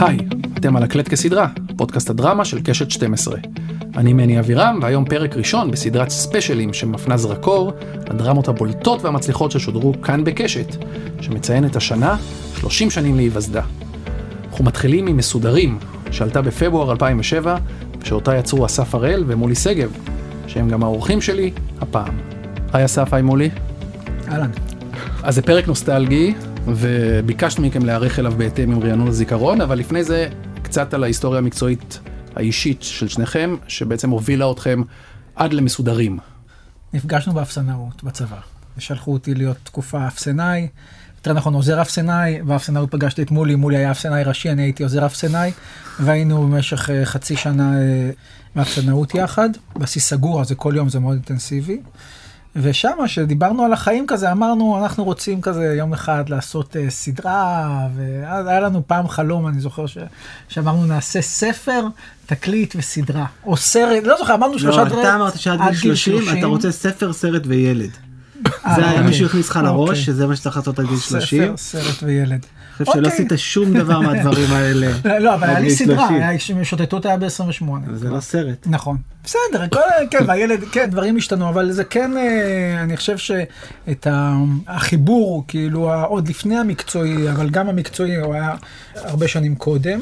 [0.00, 0.18] היי,
[0.58, 3.36] אתם על הקלט כסדרה, פודקאסט הדרמה של קשת 12.
[3.96, 7.72] אני מני אבירם, והיום פרק ראשון בסדרת ספיישלים שמפנה זרקור
[8.10, 10.76] לדרמות הבולטות והמצליחות ששודרו כאן בקשת,
[11.20, 12.16] שמציין את השנה
[12.60, 13.62] 30 שנים להיווסדה.
[14.50, 15.78] אנחנו מתחילים עם מסודרים,
[16.10, 17.56] שעלתה בפברואר 2007,
[18.02, 19.90] ושאותה יצרו אסף הראל ומולי שגב,
[20.46, 22.18] שהם גם האורחים שלי הפעם.
[22.72, 23.50] היי אסף, היי מולי.
[24.28, 24.50] אהלן.
[25.22, 26.34] אז זה פרק נוסטלגי,
[26.66, 30.28] וביקשנו מכם להיערך אליו בהתאם עם רענון הזיכרון, אבל לפני זה
[30.62, 32.00] קצת על ההיסטוריה המקצועית
[32.36, 34.82] האישית של שניכם, שבעצם הובילה אתכם
[35.36, 36.18] עד למסודרים.
[36.92, 38.36] נפגשנו באפסנאות בצבא,
[38.78, 40.68] ושלחו אותי להיות תקופה אפסנאי,
[41.18, 45.06] יותר נכון עוזר אפסנאי, באפסנאות פגשתי את מולי, מולי היה אפסנאי ראשי, אני הייתי עוזר
[45.06, 45.52] אפסנאי,
[46.00, 48.10] והיינו במשך אה, חצי שנה אה,
[48.56, 51.80] באפסנאות יחד, בסיס סגור, אז זה כל יום זה מאוד אינטנסיבי.
[52.56, 58.46] ושם, כשדיברנו על החיים כזה, אמרנו, אנחנו רוצים כזה יום אחד לעשות uh, סדרה, ואז
[58.46, 59.98] היה לנו פעם חלום, אני זוכר ש...
[60.48, 61.86] שאמרנו, נעשה ספר,
[62.26, 63.26] תקליט וסדרה.
[63.46, 65.04] או סרט, לא זוכר, אמרנו שלושה דברים.
[65.04, 67.90] לא, אתה אמרת שעד גיל 30 אתה רוצה ספר, סרט וילד.
[68.46, 69.06] אה, זה היה אוקיי.
[69.06, 70.02] מישהו הכניס לך לראש, אוקיי.
[70.02, 71.42] שזה מה שצריך לעשות עד גיל 30.
[71.42, 72.46] ספר, סרט וילד.
[72.84, 73.24] חושב שלא אוקיי.
[73.26, 74.90] עשית שום דבר מהדברים האלה.
[75.24, 76.08] לא, אבל היה לי סדרה,
[76.62, 77.64] שוטטות היה ב-28.
[77.94, 78.66] זה לא סרט.
[78.66, 78.96] נכון.
[79.24, 79.66] בסדר,
[80.10, 84.06] כן, והילד, כן, דברים השתנו, אבל זה כן, אה, אני חושב שאת
[84.66, 88.54] החיבור, כאילו, עוד לפני המקצועי, אבל גם המקצועי, הוא היה
[88.94, 90.00] הרבה שנים קודם.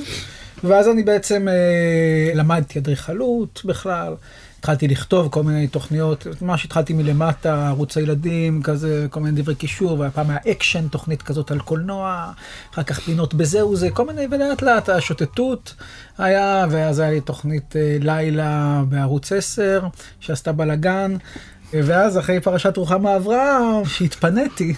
[0.64, 4.14] ואז אני בעצם אה, למדתי אדריכלות בכלל.
[4.58, 9.98] התחלתי לכתוב כל מיני תוכניות, ממש התחלתי מלמטה, ערוץ הילדים, כזה, כל מיני דברי קישור,
[9.98, 12.32] והפעם היה אקשן, תוכנית כזאת על קולנוע,
[12.72, 15.74] אחר כך פינות בזהו זה, כל מיני, ולאט לאט השוטטות
[16.18, 19.86] היה, ואז היה לי תוכנית אה, לילה בערוץ 10,
[20.20, 21.16] שעשתה בלאגן.
[21.72, 24.74] ואז אחרי פרשת רוחמה אברהם, שהתפניתי,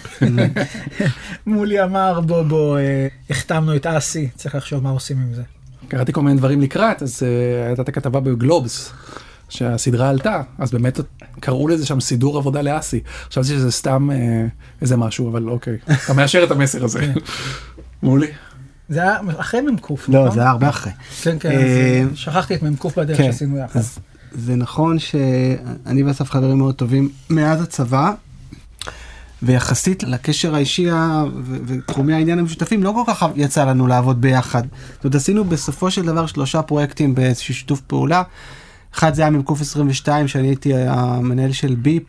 [1.47, 5.43] מולי אמר בוא בוא, אה, החתמנו את אסי, צריך לחשוב מה עושים עם זה.
[5.89, 8.93] קראתי כל מיני דברים לקראת, אז uh, הייתה את הכתבה בגלובס.
[9.51, 11.01] שהסדרה עלתה, אז באמת
[11.41, 13.01] קראו לזה שם סידור עבודה לאסי.
[13.29, 14.47] חשבתי שזה סתם אה,
[14.83, 17.01] איזה משהו, אבל אוקיי, אתה מאשר את המסר הזה.
[17.01, 17.13] כן.
[18.03, 18.27] מולי.
[18.89, 20.15] זה היה אחרי מ"ק, נכון?
[20.15, 20.93] לא, זה היה הרבה אחרי.
[21.23, 23.81] כן, כן, אה, שכחתי את מ"ק בדרך כן, שעשינו יחד.
[24.33, 28.13] זה נכון שאני ואסף חברים מאוד טובים מאז הצבא,
[29.43, 30.87] ויחסית לקשר האישי
[31.67, 34.63] ותחומי העניין המשותפים, לא כל כך יצא לנו לעבוד ביחד.
[34.93, 38.23] זאת אומרת, עשינו בסופו של דבר שלושה פרויקטים באיזשהו שיתוף פעולה.
[38.95, 42.03] אחד זה היה ממקוף 22, שאני הייתי המנהל של ביפ,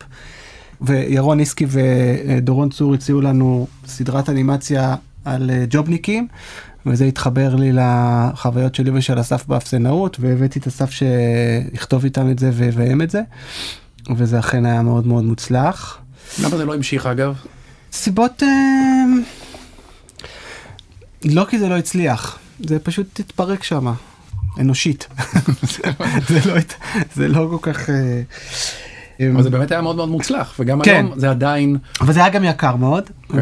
[0.81, 6.27] וירון איסקי ודורון צור הציעו לנו סדרת אנימציה על אה, ג'ובניקים,
[6.85, 12.51] וזה התחבר לי לחוויות שלי ושל אסף באפסנאות, והבאתי את אסף שיכתוב איתם את זה
[12.53, 13.21] ויביים את זה,
[14.15, 15.97] וזה אכן היה מאוד מאוד מוצלח.
[16.43, 17.35] למה זה לא המשיך אגב?
[17.91, 18.43] סיבות...
[18.43, 19.03] אה...
[21.25, 23.93] לא כי זה לא הצליח, זה פשוט התפרק שם.
[24.59, 25.07] אנושית.
[26.27, 26.53] זה, לא,
[27.15, 27.89] זה לא כל כך...
[27.89, 28.21] אה,
[29.33, 30.91] אבל זה באמת היה מאוד מאוד מוצלח וגם כן.
[31.05, 33.39] היום זה עדיין אבל זה היה גם יקר מאוד כן.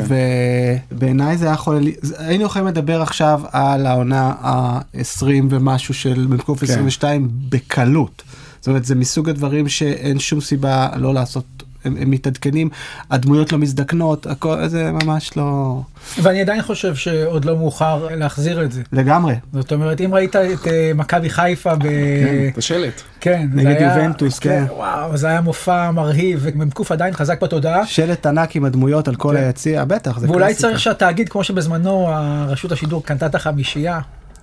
[0.91, 1.81] ובעיניי זה היה יכול
[2.17, 6.65] היינו יכולים לדבר עכשיו על העונה ה-20 ומשהו של במקוף כן.
[6.65, 8.23] 22 בקלות.
[8.59, 12.69] זאת אומרת זה מסוג הדברים שאין שום סיבה לא לעשות הם, הם מתעדכנים,
[13.11, 15.81] הדמויות לא מזדקנות, הכל זה ממש לא...
[16.21, 18.81] ואני עדיין חושב שעוד לא מאוחר להחזיר את זה.
[18.91, 19.35] לגמרי.
[19.53, 21.83] זאת אומרת, אם ראית את uh, מכבי חיפה ב...
[21.83, 23.01] כן, את השלט.
[23.19, 23.47] כן.
[23.53, 24.65] נגד יובנטוס, כן.
[24.67, 24.73] כן.
[24.73, 27.85] וואו, זה היה מופע מרהיב, ומ"ק עדיין חזק בתודעה.
[27.85, 29.43] שלט ענק עם הדמויות על כל כן.
[29.43, 30.67] היציע, בטח, זה ואולי קלאסיקה.
[30.67, 32.09] צריך שהתאגיד, כמו שבזמנו
[32.47, 33.99] רשות השידור קנתה את החמישייה.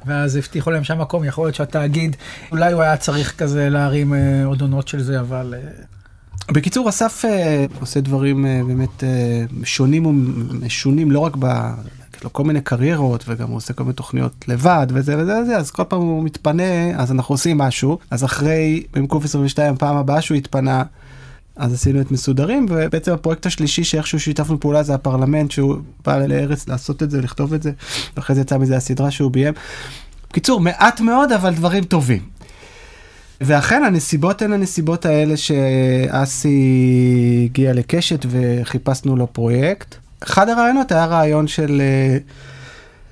[0.06, 2.16] ואז הבטיחו להם שם מקום, יכול להיות שהתאגיד,
[2.52, 5.70] אולי הוא היה צריך כזה להרים אה, עוד עונות של זה, אבל אה,
[6.50, 11.46] בקיצור, אסף uh, עושה דברים uh, באמת uh, שונים ומשונים, לא רק ב...
[12.16, 15.56] יש לו כל מיני קריירות וגם הוא עושה כל מיני תוכניות לבד וזה וזה וזה
[15.56, 20.22] אז כל פעם הוא מתפנה אז אנחנו עושים משהו אז אחרי במקום 22 פעם הבאה
[20.22, 20.82] שהוא התפנה
[21.56, 25.76] אז עשינו את מסודרים ובעצם הפרויקט השלישי שאיכשהו שיתפנו פעולה זה הפרלמנט שהוא
[26.06, 27.72] בא לארץ לעשות את זה לכתוב את זה
[28.16, 29.54] ואחרי זה יצא מזה הסדרה שהוא ביים.
[30.30, 32.35] בקיצור מעט מאוד אבל דברים טובים.
[33.40, 36.58] ואכן הנסיבות הן הנסיבות האלה שאסי
[37.44, 39.94] הגיע לקשת וחיפשנו לו פרויקט.
[40.20, 42.18] אחד הרעיונות היה רעיון של אה,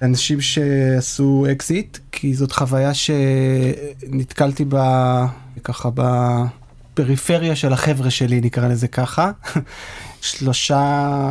[0.02, 5.26] אנשים שעשו אקזיט, כי זאת חוויה שנתקלתי בה
[5.64, 9.30] ככה בפריפריה של החבר'ה שלי, נקרא לזה ככה.
[10.20, 11.30] שלושה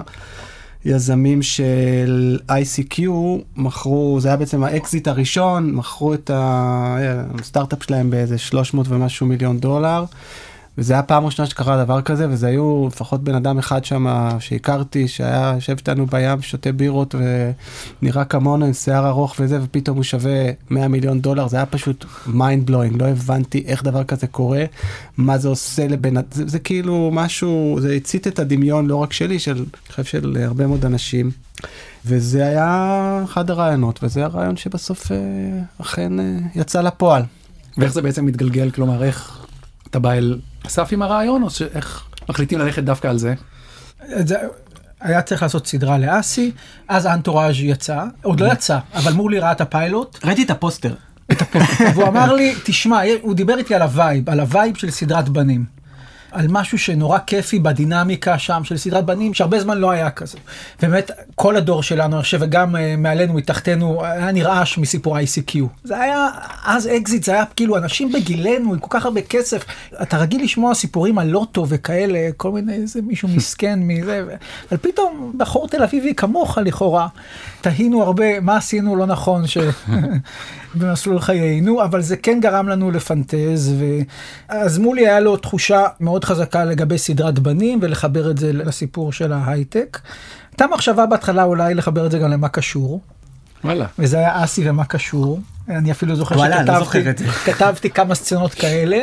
[0.86, 3.02] יזמים של ICQ
[3.56, 10.06] מכרו, זה היה בעצם האקזיט הראשון, מכרו את הסטארט-אפ שלהם באיזה 300 ומשהו מיליון דולר,
[10.78, 14.08] וזה היה פעם ראשונה שקרה דבר כזה, וזה היו לפחות בן אדם אחד שם
[14.40, 17.16] שהכרתי, שהיה יושב איתנו בים, שותה בירות
[18.02, 22.06] ונראה כמונו עם שיער ארוך וזה, ופתאום הוא שווה 100 מיליון דולר, זה היה פשוט
[22.28, 24.64] mind blowing, לא הבנתי איך דבר כזה קורה,
[25.18, 29.14] מה זה עושה לבן אדם, זה, זה כאילו משהו, זה הצית את הדמיון לא רק
[29.14, 31.32] שלי, של, אני חושב של הרבה מאוד אנשים.
[32.06, 35.18] וזה היה אחד הרעיונות, וזה הרעיון שבסוף אה,
[35.82, 37.24] אכן אה, יצא לפועל.
[37.78, 39.43] ואיך זה בעצם מתגלגל, כלומר, איך
[39.94, 43.34] אתה בא אל אסף עם הרעיון, או שאיך מחליטים ללכת דווקא על זה?
[44.08, 44.36] זה,
[45.02, 46.52] היה צריך לעשות סדרה לאסי,
[46.88, 50.94] אז אנטוראז' יצא, עוד לא יצא, אבל מולי ראה את הפיילוט, ראיתי את הפוסטר.
[51.94, 55.30] והוא אמר לי, תשמע, הוא דיבר איתי על ה vibe, על ה vibe של סדרת
[55.30, 55.66] בנים.
[56.34, 60.38] על משהו שנורא כיפי בדינמיקה שם של סדרת בנים, שהרבה זמן לא היה כזה.
[60.82, 65.58] באמת, כל הדור שלנו, אני חושב, וגם uh, מעלינו, מתחתנו, היה נרעש מסיפור ICQ.
[65.84, 66.28] זה היה,
[66.66, 69.66] אז אקזיט, זה היה כאילו אנשים בגילנו, עם כל כך הרבה כסף.
[70.02, 74.34] אתה רגיל לשמוע סיפורים על לוטו וכאלה, כל מיני, איזה מישהו מסכן מזה, ו...
[74.72, 77.08] אבל פתאום בחור תל אביבי כמוך לכאורה,
[77.62, 79.58] תהינו הרבה מה עשינו לא נכון ש...
[80.76, 83.74] במסלול חיינו, אבל זה כן גרם לנו לפנטז,
[84.50, 89.32] אז מולי היה לו תחושה מאוד חזקה לגבי סדרת בנים ולחבר את זה לסיפור של
[89.34, 90.00] ההייטק.
[90.52, 93.02] הייתה מחשבה בהתחלה אולי לחבר את זה גם למה קשור.
[93.64, 93.86] וואלה.
[94.00, 95.40] וזה היה אסי ומה קשור.
[95.70, 97.26] אני אפילו זוכר וואלה, לא שכתבתי זוכר את זה.
[97.52, 99.00] כתבתי כמה סצנות כאלה.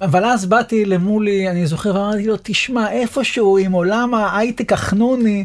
[0.00, 5.44] אבל אז באתי למולי, אני זוכר, ואמרתי לו, תשמע, איפשהו עם עולם ההייטק החנוני,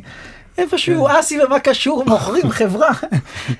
[0.58, 2.90] איפשהו אסי ומה קשור, מוכרים חברה.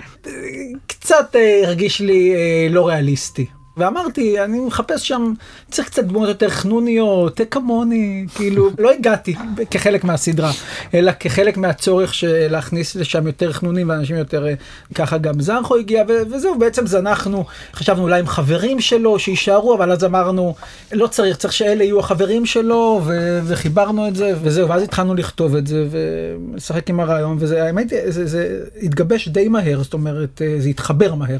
[0.86, 3.46] קצת אה, הרגיש לי אה, לא ריאליסטי.
[3.76, 5.32] ואמרתי, אני מחפש שם,
[5.70, 9.34] צריך קצת דמות יותר חנוניות, כמוני, כאילו, לא הגעתי
[9.70, 10.52] כחלק מהסדרה,
[10.94, 14.54] אלא כחלק מהצורך של להכניס לשם יותר חנונים ואנשים יותר, אה,
[14.94, 17.44] ככה גם זרחו הגיע, ו- וזהו, בעצם זנחנו,
[17.74, 20.54] חשבנו אולי עם חברים שלו שיישארו, אבל אז אמרנו,
[20.92, 25.56] לא צריך, צריך שאלה יהיו החברים שלו, ו- וחיברנו את זה, וזהו, ואז התחלנו לכתוב
[25.56, 30.56] את זה, ולשחק עם הרעיון, וזה, האמת, זה, זה התגבש די מהר, זאת אומרת, אה,
[30.58, 31.38] זה התחבר מהר.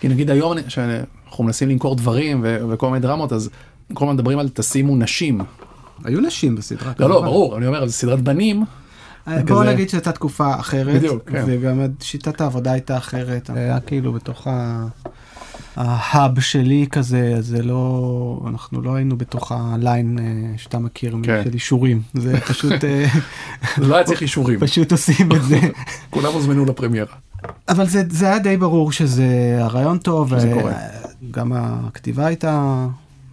[0.00, 0.62] כי נגיד היום אני-
[1.40, 3.50] שאנחנו מנסים למכור דברים ו- וכל מיני דרמות, אז
[3.94, 5.40] כל הזמן מדברים על תשימו נשים.
[6.04, 6.92] היו נשים בסדרה.
[6.98, 7.20] לא, לא.
[7.22, 8.64] ברור, אני אומר, זה סדרת בנים,
[9.28, 11.44] אה, בוא כזה- נגיד שהייתה תקופה אחרת, בדיוק, כן.
[11.46, 14.86] וגם שיטת העבודה הייתה אחרת, היה כאילו בתוך ה...
[15.76, 20.24] ההאב שלי כזה, זה לא, אנחנו לא היינו בתוך הליין אה,
[20.58, 21.40] שאתה מכיר כן.
[21.44, 23.06] של אישורים, זה פשוט, אה,
[23.76, 25.60] זה לא היה צריך אישורים, פשוט עושים את זה.
[26.10, 27.14] כולם הוזמנו לפרמיירה.
[27.68, 29.26] אבל זה, זה היה די ברור שזה
[29.60, 30.72] הרעיון טוב, שזה ו- קורה.
[31.30, 32.86] גם הכתיבה הייתה,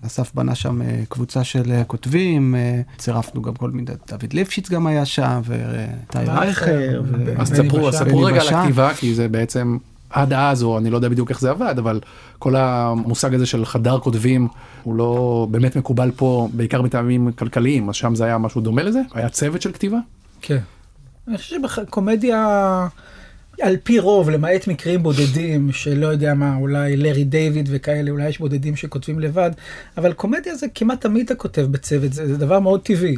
[0.05, 4.69] אסף בנה שם אה, קבוצה של אה, כותבים, אה, צירפנו גם כל מיני, דוד ליפשיץ
[4.69, 7.01] גם היה שם, וטי רייכר.
[7.05, 7.93] ו- אז ספרו.
[7.93, 8.47] ספרו רגע על.
[8.47, 9.77] הכתיבה, כי זה בעצם
[10.09, 11.99] עד אז, או אני לא יודע בדיוק איך זה עבד, אבל
[12.39, 14.47] כל המושג הזה של חדר כותבים,
[14.83, 19.01] הוא לא באמת מקובל פה, בעיקר מטעמים כלכליים, אז שם זה היה משהו דומה לזה?
[19.13, 19.97] היה צוות של כתיבה?
[20.41, 20.59] כן.
[21.27, 22.87] אני חושב שבקומדיה,
[23.61, 28.39] על פי רוב, למעט מקרים בודדים, שלא יודע מה, אולי לארי דיוויד וכאלה, אולי יש
[28.39, 29.51] בודדים שכותבים לבד,
[29.97, 33.15] אבל קומדיה זה כמעט תמיד אתה כותב בצוות, זה, זה דבר מאוד טבעי.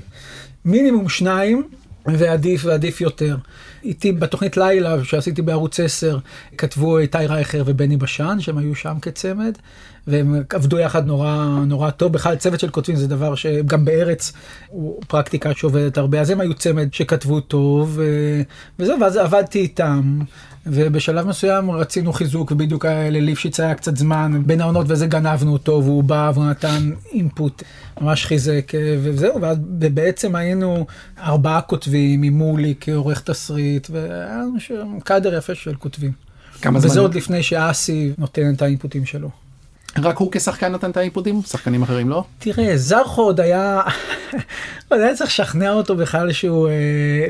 [0.66, 1.64] מינימום שניים,
[2.18, 3.38] ועדיף ועדיף יותר.
[3.84, 6.18] איתי בתוכנית לילה שעשיתי בערוץ 10,
[6.58, 9.58] כתבו איתי רייכר ובני בשן, שהם היו שם כצמד,
[10.08, 12.14] והם עבדו יחד נורא נורא טוב.
[12.14, 14.34] בכלל צוות של כותבים זה דבר שגם בארץ
[14.68, 18.42] הוא פרקטיקה שעובדת הרבה, אז הם היו צמד שכתבו טוב, ו-
[18.80, 20.20] וזהו, ואז עבדתי איתם.
[20.66, 26.04] ובשלב מסוים רצינו חיזוק, ובדיוק לליפשיץ היה קצת זמן בין העונות, וזה גנבנו אותו, והוא
[26.04, 27.64] בא והוא נתן אינפוט,
[28.02, 28.72] ממש חיזק,
[29.04, 29.58] וזהו, ואז
[29.94, 30.86] בעצם היינו
[31.20, 36.12] ארבעה כותבים, עם מולי כעורך תסריט, והיה לנו קאדר יפה של כותבים.
[36.62, 37.02] כמה וזה זמן?
[37.02, 39.30] עוד לפני שאסי נותן את האינפוטים שלו.
[39.98, 41.42] רק הוא כשחקן נתן את האינפוטים?
[41.42, 42.24] שחקנים אחרים לא?
[42.40, 43.82] תראה, זרחו עוד היה,
[44.90, 46.74] עוד היה צריך לשכנע אותו בכלל שהוא אה,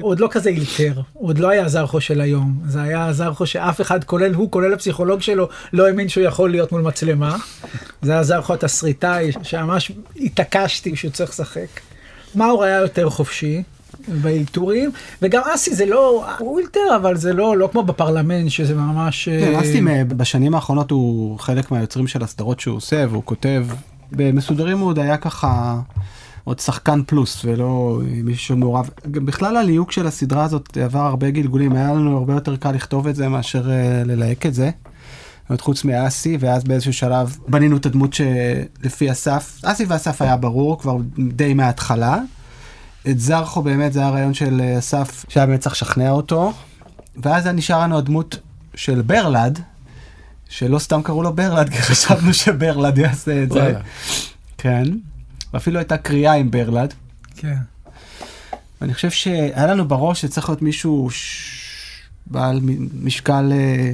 [0.01, 3.81] עוד לא כזה אילתר, הוא עוד לא היה זרחו של היום, זה היה זרחו שאף
[3.81, 7.35] אחד, כולל הוא, כולל הפסיכולוג שלו, לא האמין שהוא יכול להיות מול מצלמה.
[8.01, 11.79] זה היה זרחו התסריטאי, שממש התעקשתי שהוא צריך לשחק.
[12.35, 13.63] מאור היה יותר חופשי.
[14.07, 14.91] באלתורים,
[15.21, 19.29] וגם אסי זה לא, הוא אילתר, אבל זה לא, לא כמו בפרלמנט, שזה ממש...
[19.29, 23.65] כן, אסי אה, בשנים האחרונות הוא חלק מהיוצרים של הסדרות שהוא עושה והוא כותב.
[24.11, 25.79] במסודרים הוא עוד היה ככה
[26.43, 28.89] עוד שחקן פלוס ולא מישהו שמעורב.
[29.11, 33.07] גם בכלל הליהוק של הסדרה הזאת עבר הרבה גלגולים, היה לנו הרבה יותר קל לכתוב
[33.07, 34.69] את זה מאשר אה, ללהק את זה.
[35.49, 40.79] עוד חוץ מאסי ואז באיזשהו שלב בנינו את הדמות שלפי אסף, אסי ואסף היה ברור
[40.79, 42.19] כבר די מההתחלה.
[43.07, 46.53] את זרחו באמת זה היה רעיון של אה, אסף שהיה באמת צריך לשכנע אותו.
[47.17, 48.39] ואז היה נשאר לנו הדמות
[48.75, 49.59] של ברלד,
[50.49, 53.73] שלא סתם קראו לו ברלד, כי חשבנו שברלד יעשה את זה.
[54.57, 54.83] כן.
[55.53, 56.93] ואפילו הייתה קריאה עם ברלד.
[57.35, 57.57] כן.
[58.81, 61.49] ואני חושב שהיה לנו בראש שצריך להיות מישהו ש...
[62.27, 63.91] בעל מ- משקל, אה,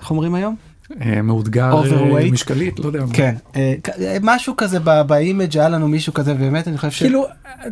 [0.00, 0.56] איך אומרים היום?
[1.02, 2.32] אה, מאותגר אה, Overweight.
[2.32, 3.00] משקלית, לא יודע.
[3.00, 3.12] מה.
[3.12, 3.34] כן.
[3.56, 3.74] אה,
[4.22, 6.98] משהו כזה ב image היה לנו מישהו כזה, באמת, אני חושב ש...
[7.02, 7.26] כאילו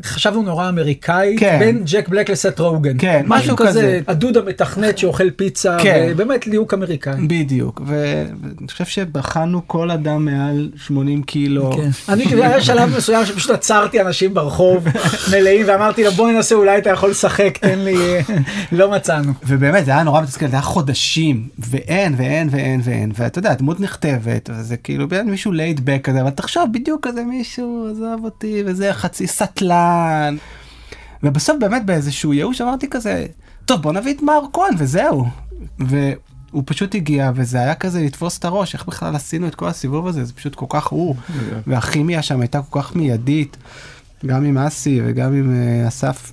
[0.05, 1.59] חשבנו נורא אמריקאי כן.
[1.59, 2.97] בין ג'ק בלק לסט רוגן.
[2.99, 4.01] כן, משהו משהו כזה, כזה.
[4.07, 6.09] הדוד המתכנת שאוכל פיצה, כן.
[6.11, 7.27] ובאמת ליהוק אמריקאי.
[7.27, 11.73] בדיוק, ואני חושב שבחנו כל אדם מעל 80 קילו.
[11.73, 12.13] כן.
[12.13, 14.89] אני היה שלב מסוים שפשוט עצרתי אנשים ברחוב
[15.33, 17.97] מלאים ואמרתי לו בוא ננסה אולי אתה יכול לשחק תן לי
[18.73, 19.33] לא מצאנו.
[19.47, 23.81] ובאמת זה היה נורא מתסכל, זה היה חודשים, ואין ואין ואין ואין, ואתה יודע, הדמות
[23.81, 28.63] נכתבת, וזה כאילו באמת מישהו לייד בק כזה, אבל תחשוב בדיוק כזה מישהו עזב אותי,
[28.67, 30.37] וזה חצי סטלן.
[31.23, 33.27] ובסוף באמת באיזשהו ייאוש אמרתי כזה,
[33.65, 35.27] טוב בוא נביא את מר כהן וזהו.
[35.79, 40.07] והוא פשוט הגיע, וזה היה כזה לתפוס את הראש, איך בכלל עשינו את כל הסיבוב
[40.07, 41.15] הזה, זה פשוט כל כך הוא,
[41.67, 43.57] והכימיה שם הייתה כל כך מיידית,
[44.27, 46.33] גם עם אסי וגם עם אה, אסף.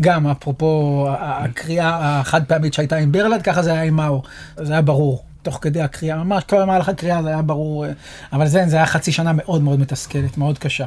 [0.00, 4.22] גם אפרופו הקריאה החד פעמית שהייתה עם ברלד ככה זה היה עם מאור
[4.56, 7.84] זה היה ברור תוך כדי הקריאה ממש כל המהלך הקריאה זה היה ברור
[8.32, 10.84] אבל זה זה היה חצי שנה מאוד מאוד מתסכלת מאוד קשה.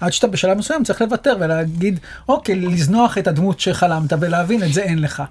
[0.00, 4.82] עד שאתה בשלב מסוים צריך לוותר ולהגיד אוקיי לזנוח את הדמות שחלמת ולהבין את זה
[4.82, 5.22] אין לך.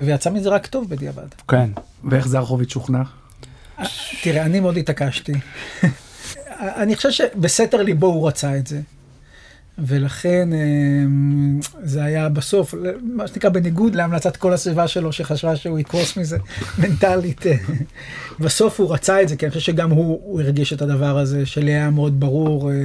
[0.00, 1.26] ויצא מזה רק טוב בדיעבד.
[1.48, 1.70] כן.
[2.04, 3.02] ואיך זרחוביץ' שוכנע?
[4.22, 5.32] תראה, אני מאוד התעקשתי.
[6.60, 8.80] אני חושב שבסתר ליבו הוא רצה את זה.
[9.78, 16.16] ולכן אמ, זה היה בסוף, מה שנקרא בניגוד להמלצת כל הסביבה שלו שחשבה שהוא יקרוס
[16.16, 16.38] מזה
[16.78, 17.42] מנטלית.
[18.40, 21.46] בסוף הוא רצה את זה, כי אני חושב שגם הוא, הוא הרגיש את הדבר הזה,
[21.46, 22.70] שלי היה מאוד ברור.
[22.70, 22.76] אה,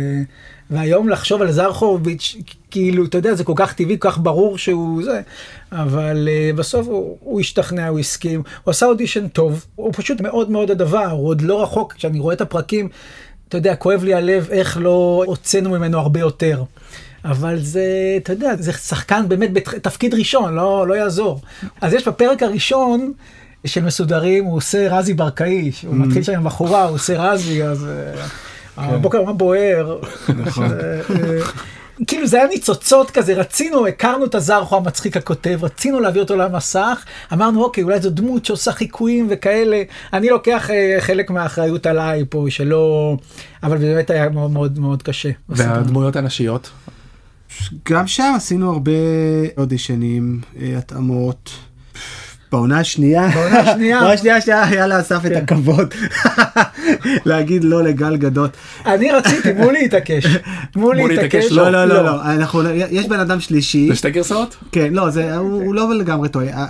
[0.69, 2.35] והיום לחשוב על זרחוביץ',
[2.71, 5.21] כאילו, אתה יודע, זה כל כך טבעי, כל כך ברור שהוא זה,
[5.71, 10.51] אבל uh, בסוף הוא, הוא השתכנע, הוא הסכים, הוא עשה אודישן טוב, הוא פשוט מאוד
[10.51, 12.89] מאוד הדבר, הוא עוד לא רחוק, כשאני רואה את הפרקים,
[13.49, 16.63] אתה יודע, כואב לי הלב איך לא הוצאנו ממנו הרבה יותר.
[17.25, 17.83] אבל זה,
[18.17, 21.41] אתה יודע, זה שחקן באמת בתפקיד ראשון, לא, לא יעזור.
[21.81, 23.13] אז יש בפרק הראשון
[23.65, 27.87] של מסודרים, הוא עושה רזי ברקאי, הוא מתחיל שם עם בחורה, הוא עושה רזי, אז
[27.87, 28.23] אה,
[28.77, 29.99] הבוקר מה בוער.
[32.07, 37.05] כאילו זה היה ניצוצות כזה, רצינו, הכרנו את הזרחו המצחיק הכותב, רצינו להביא אותו למסך,
[37.33, 42.45] אמרנו אוקיי, אולי זו דמות שעושה חיקויים וכאלה, אני לוקח אה, חלק מהאחריות עליי פה,
[42.49, 43.17] שלא,
[43.63, 45.29] אבל באמת היה מאוד מאוד מאוד קשה.
[45.49, 46.69] והדמויות הנשיות?
[47.89, 48.91] גם שם עשינו הרבה
[49.57, 51.49] אודישנים, אה, התאמות.
[52.51, 53.99] בעונה השנייה, בעונה השנייה.
[53.99, 55.93] בעונה השנייה שהיה היה לאסף את הכבוד
[57.25, 58.51] להגיד לא לגל גדות.
[58.85, 60.25] אני רציתי, מולי התעקש,
[60.75, 64.57] מולי התעקש, התעקש, לא לא לא לא, אנחנו יש בן אדם שלישי, זה שתי גרסאות?
[64.71, 66.65] כן לא זה הוא לא לגמרי טועה.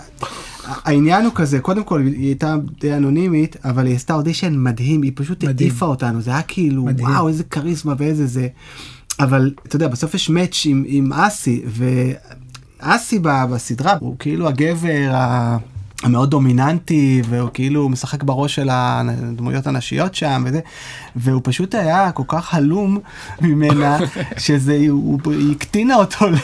[0.86, 5.12] העניין הוא כזה קודם כל היא הייתה די אנונימית אבל היא עשתה אודישן מדהים היא
[5.16, 5.44] פשוט.
[5.44, 6.88] העיפה אותנו זה היה כאילו.
[7.00, 8.48] וואו איזה כריזמה ואיזה זה.
[9.20, 11.12] אבל אתה יודע בסוף יש מאץ' עם, עם
[12.80, 15.12] אסי בסדרה הוא כאילו הגבר.
[16.04, 20.60] המאוד דומיננטי והוא כאילו משחק בראש של הדמויות הנשיות שם וזה
[21.16, 23.00] והוא פשוט היה כל כך הלום
[23.42, 23.98] ממנה
[24.38, 26.36] שזה הוא, היא הקטינה אותו ל...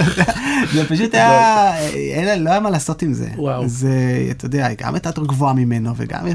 [0.74, 3.68] זה פשוט היה אין, לא היה מה לעשות עם זה וואו.
[3.68, 6.26] זה אתה יודע גם הייתה יותר גבוהה ממנו וגם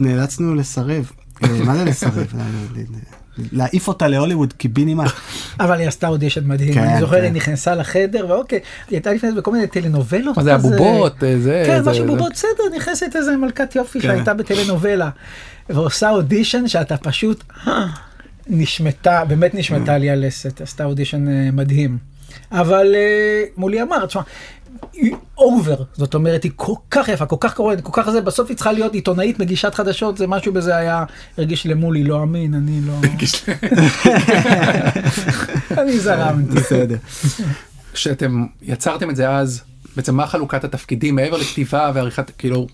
[0.00, 1.10] נאלצנו לסרב
[1.44, 2.26] אה, מה זה לסרב
[3.52, 5.04] להעיף אותה להוליווד קיבינימה
[5.60, 7.22] אבל היא עשתה אודישן מדהים, כן, אני זוכר כן.
[7.22, 10.36] היא נכנסה לחדר ואוקיי, היא הייתה לפני זה בכל מיני טלנובלות.
[10.36, 10.54] מה זה.
[10.54, 11.24] הבובות?
[11.24, 11.62] אה, זה...
[11.66, 14.08] כן, משהו בובות, בסדר, נכנסת איזה מלכת יופי כן.
[14.08, 15.10] שהייתה בטלנובלה,
[15.68, 17.86] ועושה אודישן שאתה פשוט אה,
[18.46, 21.98] נשמטה, באמת נשמטה לי הלסת, עשתה אודישן אה, מדהים.
[22.52, 22.94] אבל
[23.56, 24.22] מולי אמר, תשמע,
[24.92, 28.48] היא over, זאת אומרת, היא כל כך יפה, כל כך קוראת, כל כך זה, בסוף
[28.48, 31.04] היא צריכה להיות עיתונאית, מגישת חדשות, זה משהו בזה היה,
[31.38, 32.92] הרגיש למולי, לא אמין, אני לא...
[35.82, 36.54] אני זרמתי.
[36.54, 36.96] בסדר.
[37.92, 39.62] כשאתם יצרתם את זה אז,
[39.96, 42.66] בעצם מה חלוקת התפקידים מעבר לכתיבה ועריכת, כאילו,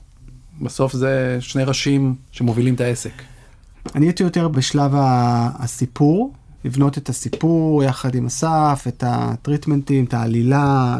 [0.62, 3.22] בסוף זה שני ראשים שמובילים את העסק.
[3.94, 6.32] אני הייתי יותר בשלב הסיפור,
[6.64, 10.98] לבנות את הסיפור יחד עם אסף, את הטריטמנטים, את העלילה.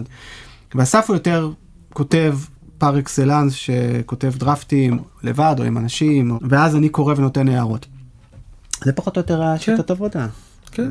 [0.75, 1.51] ואסף הוא יותר
[1.93, 2.37] כותב
[2.79, 7.87] פר אקסלנס שכותב דרפטים לבד או עם אנשים, ואז אני קורא ונותן הערות.
[8.85, 10.27] זה פחות או יותר השיטת עבודה.
[10.73, 10.89] כן.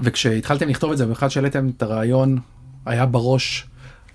[0.00, 2.38] וכשהתחלתם לכתוב את זה, במיוחד שהעליתם את הרעיון,
[2.86, 3.66] היה בראש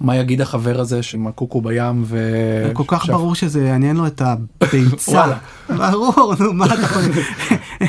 [0.01, 2.71] מה יגיד החבר הזה עם הקוקו בים ו...
[2.73, 5.37] כל כך ברור שזה יעניין לו את הביצה.
[5.77, 7.01] ברור, נו, מה אתה יכול...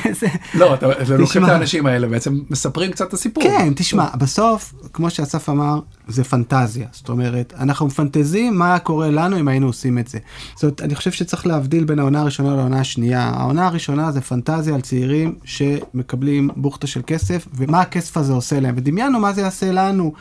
[0.04, 1.48] איזה- לא, אתה לוקח את.
[1.48, 3.42] האנשים האלה בעצם מספרים קצת את הסיפור.
[3.44, 6.86] כן, תשמע, בסוף, כמו שאסף אמר, זה פנטזיה.
[6.92, 10.18] זאת אומרת, אנחנו מפנטזים מה קורה לנו אם היינו עושים את זה.
[10.54, 13.22] זאת אומרת, אני חושב שצריך להבדיל בין העונה הראשונה לעונה השנייה.
[13.34, 18.74] העונה הראשונה זה פנטזיה על צעירים שמקבלים בוכטה של כסף, ומה הכסף הזה עושה להם.
[18.78, 20.12] ודמיינו מה זה יעשה לנו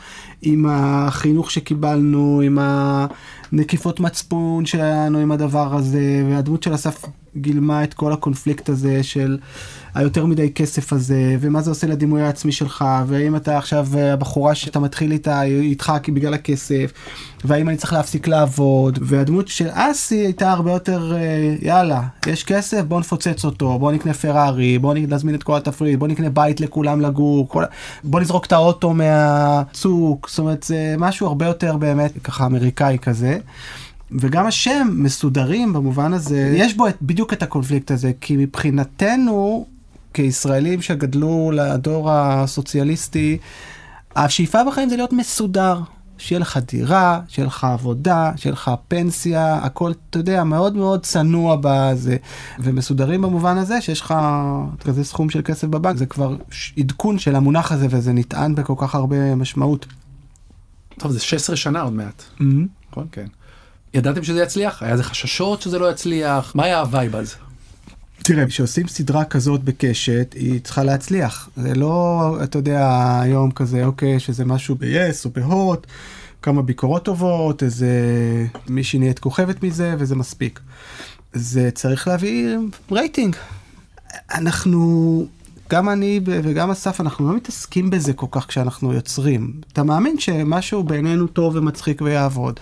[0.42, 2.58] עם החינוך שקיבלנו, עם
[3.52, 6.00] הנקיפות מצפון שלנו, עם הדבר הזה,
[6.30, 7.04] והדמות של אסף
[7.36, 9.38] גילמה את כל הקונפליקט הזה של
[9.94, 14.80] היותר מדי כסף הזה, ומה זה עושה לדימוי העצמי שלך, והאם אתה עכשיו הבחורה שאתה
[14.80, 16.92] מתחיל איתה, היא איתך בגלל הכסף,
[17.44, 22.82] והאם אני צריך להפסיק לעבוד, והדמות של אסי הייתה הרבה יותר, אה, יאללה, יש כסף,
[22.82, 27.00] בוא נפוצץ אותו, בוא נקנה פרארי, בוא נזמין את כל התפריט, בוא נקנה בית לכולם
[27.00, 27.64] לגור, כל...
[28.04, 33.38] בוא נזרוק את האוטו מהצוק, זאת אומרת זה משהו הרבה יותר באמת ככה אמריקאי כזה.
[34.20, 39.66] וגם השם מסודרים במובן הזה, יש בו את, בדיוק את הקונפליקט הזה, כי מבחינתנו,
[40.14, 43.38] כישראלים שגדלו לדור הסוציאליסטי,
[44.16, 45.80] השאיפה בחיים זה להיות מסודר.
[46.18, 51.56] שיהיה לך דירה, שיהיה לך עבודה, שיהיה לך פנסיה, הכל, אתה יודע, מאוד מאוד צנוע
[51.60, 52.16] בזה.
[52.58, 54.14] ומסודרים במובן הזה שיש לך
[54.84, 56.36] כזה סכום של כסף בבנק, זה כבר
[56.78, 59.86] עדכון של המונח הזה, וזה נטען בכל כך הרבה משמעות.
[60.98, 62.22] טוב, זה 16 שנה עוד מעט.
[62.90, 63.06] נכון?
[63.12, 63.26] כן.
[63.94, 64.82] ידעתם שזה יצליח?
[64.82, 66.52] היה איזה חששות שזה לא יצליח?
[66.54, 67.34] מה היה ה vibe אז?
[68.22, 71.48] תראה, כשעושים סדרה כזאת בקשת, היא צריכה להצליח.
[71.56, 75.86] זה לא, אתה יודע, היום כזה, אוקיי, שזה משהו ב-yes או בהוט,
[76.42, 77.90] כמה ביקורות טובות, איזה
[78.68, 80.60] מישהי נהיית כוכבת מזה, וזה מספיק.
[81.32, 82.56] זה צריך להביא
[82.92, 83.36] רייטינג.
[84.34, 85.26] אנחנו,
[85.72, 89.52] גם אני וגם אסף, אנחנו לא מתעסקים בזה כל כך כשאנחנו יוצרים.
[89.72, 92.60] אתה מאמין שמשהו בעינינו טוב ומצחיק ויעבוד.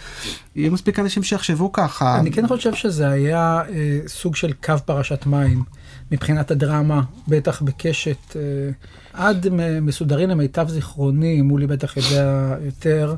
[0.57, 2.19] יהיה מספיק אנשים שיחשבו ככה.
[2.21, 5.65] אני כן חושב שזה היה אה, סוג של קו פרשת מים
[6.13, 8.37] מבחינת הדרמה, בטח בקשת.
[8.37, 8.41] אה,
[9.13, 9.47] עד
[9.83, 13.15] מסודרים למיטב זיכרוני, מולי בטח יודע יותר,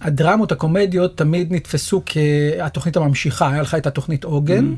[0.00, 3.50] הדרמות, הקומדיות, תמיד נתפסו כהתוכנית הממשיכה.
[3.52, 4.74] היה לך את התוכנית עוגן,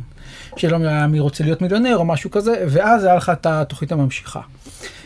[0.57, 4.41] שלא היה מי רוצה להיות מיליונר או משהו כזה, ואז היה לך את התוכנית הממשיכה.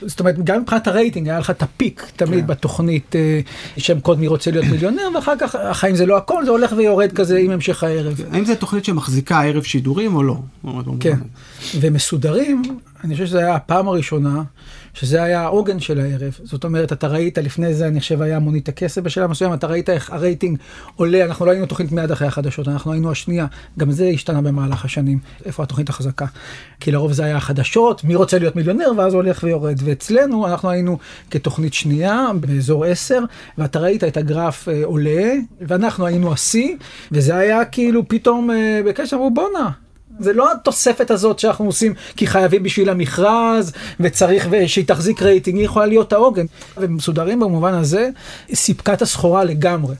[0.07, 2.47] זאת אומרת, גם מבחינת הרייטינג, היה לך את הפיק תמיד כן.
[2.47, 3.41] בתוכנית אה,
[3.77, 7.13] שם קוד מי רוצה להיות מיליונר, ואחר כך החיים זה לא הכל, זה הולך ויורד
[7.13, 8.21] כזה עם המשך הערב.
[8.33, 10.37] האם זו תוכנית שמחזיקה ערב שידורים או לא?
[11.01, 11.19] כן.
[11.81, 12.63] ומסודרים,
[13.05, 14.43] אני חושב שזה היה הפעם הראשונה
[14.95, 16.39] שזה היה העוגן של הערב.
[16.43, 19.91] זאת אומרת, אתה ראית לפני זה, אני חושב, היה מונית הכסף בשלב מסוים, אתה ראית
[19.91, 20.59] איך הרייטינג
[20.97, 23.47] עולה, אנחנו לא היינו תוכנית מיד אחרי החדשות, אנחנו היינו השנייה.
[23.79, 26.27] גם זה השתנה במהלך השנים, איפה התוכנית החזקה.
[26.81, 29.79] כי לרוב זה היה החדשות, מי רוצה להיות מיליונר, ואז הולך ויורד.
[29.85, 30.99] ואצלנו, אנחנו היינו
[31.31, 33.19] כתוכנית שנייה, באזור 10,
[33.59, 36.77] ואתה ראית את הגרף אה, עולה, ואנחנו היינו השיא,
[37.13, 39.84] וזה היה כאילו פתאום אה, בקשר, אמרו בואנה.
[40.19, 45.65] זה לא התוספת הזאת שאנחנו עושים כי חייבים בשביל המכרז וצריך שהיא תחזיק רייטינג, היא
[45.65, 46.47] יכולה להיות העוגן.
[46.77, 48.09] ומסודרים במובן הזה,
[48.55, 49.95] סיפקה את הסחורה לגמרי.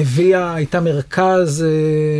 [0.00, 1.64] הביאה, הייתה מרכז...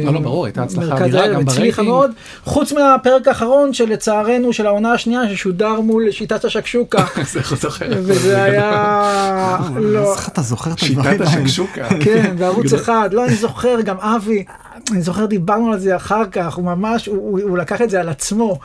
[0.05, 1.89] לא, לא, ברור, הייתה הצלחה אדירה גם הצליחה ברייטינג.
[1.89, 2.11] מאוד,
[2.45, 7.05] חוץ מהפרק האחרון שלצערנו, של העונה השנייה, ששודר מול שיטת השקשוקה.
[7.33, 7.87] זה זוכר.
[7.91, 9.59] וזה היה...
[9.77, 10.13] לא.
[10.13, 11.43] איך אתה זוכר את הדברים שיטת האלה?
[11.43, 11.89] השקשוקה.
[12.05, 14.45] כן, בערוץ אחד, לא, אני זוכר, גם אבי,
[14.93, 18.01] אני זוכר, דיברנו על זה אחר כך, הוא ממש, הוא, הוא, הוא לקח את זה
[18.01, 18.59] על עצמו,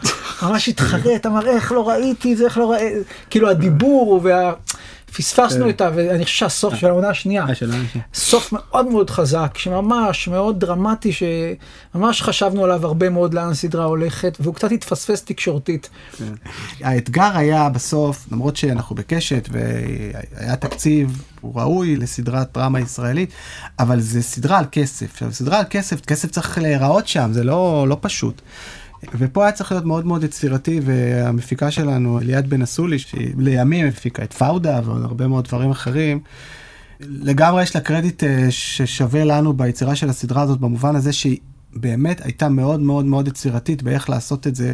[0.43, 4.54] ממש התחרט, אמר, איך לא ראיתי את זה, איך לא ראיתי, כאילו הדיבור, וה...
[5.17, 5.89] פספסנו את ה...
[5.95, 8.08] ואני חושב שהסוף של העונה השנייה, אה, של העונה השנייה.
[8.13, 14.38] סוף מאוד מאוד חזק, שממש מאוד דרמטי, שממש חשבנו עליו הרבה מאוד לאן הסדרה הולכת,
[14.39, 15.89] והוא קצת התפספס תקשורתית.
[16.84, 23.32] האתגר היה בסוף, למרות שאנחנו בקשת והיה תקציב, הוא ראוי לסדרת דרמה ישראלית,
[23.80, 25.12] אבל זה סדרה על כסף.
[25.12, 28.41] עכשיו, סדרה על כסף, כסף צריך להיראות שם, זה לא, לא פשוט.
[29.20, 34.24] ופה היה צריך להיות מאוד מאוד יצירתי, והמפיקה שלנו, ליאת בן אסולי, שהיא לימים הפיקה
[34.24, 36.20] את פאודה ועוד הרבה מאוד דברים אחרים,
[37.00, 41.38] לגמרי יש לה קרדיט אה, ששווה לנו ביצירה של הסדרה הזאת, במובן הזה שהיא
[41.74, 44.74] באמת הייתה מאוד מאוד מאוד יצירתית באיך לעשות את זה,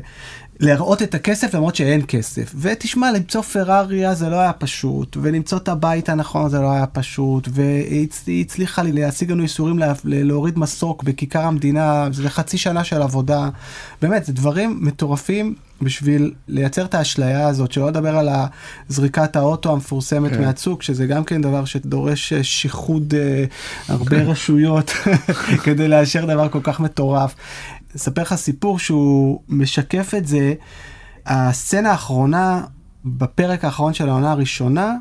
[0.60, 2.54] להראות את הכסף למרות שאין כסף.
[2.60, 7.48] ותשמע, למצוא פראריה זה לא היה פשוט, ולמצוא את הבית הנכון זה לא היה פשוט,
[7.52, 12.58] והיא הצ- היא הצליחה לי להשיג לנו איסורים לה, להוריד מסוק בכיכר המדינה, זה חצי
[12.58, 13.50] שנה של עבודה.
[14.02, 18.30] באמת, זה דברים מטורפים בשביל לייצר את האשליה הזאת, שלא לדבר על
[18.90, 20.42] זריקת האוטו המפורסמת כן.
[20.42, 23.44] מהצוק, שזה גם כן דבר שדורש אה, שכנוע אה,
[23.88, 24.92] הרבה רשויות
[25.64, 27.36] כדי לאשר דבר כל כך מטורף.
[27.98, 30.54] אספר לך סיפור שהוא משקף את זה.
[31.26, 32.64] הסצנה האחרונה,
[33.06, 34.96] בפרק האחרון של העונה הראשונה,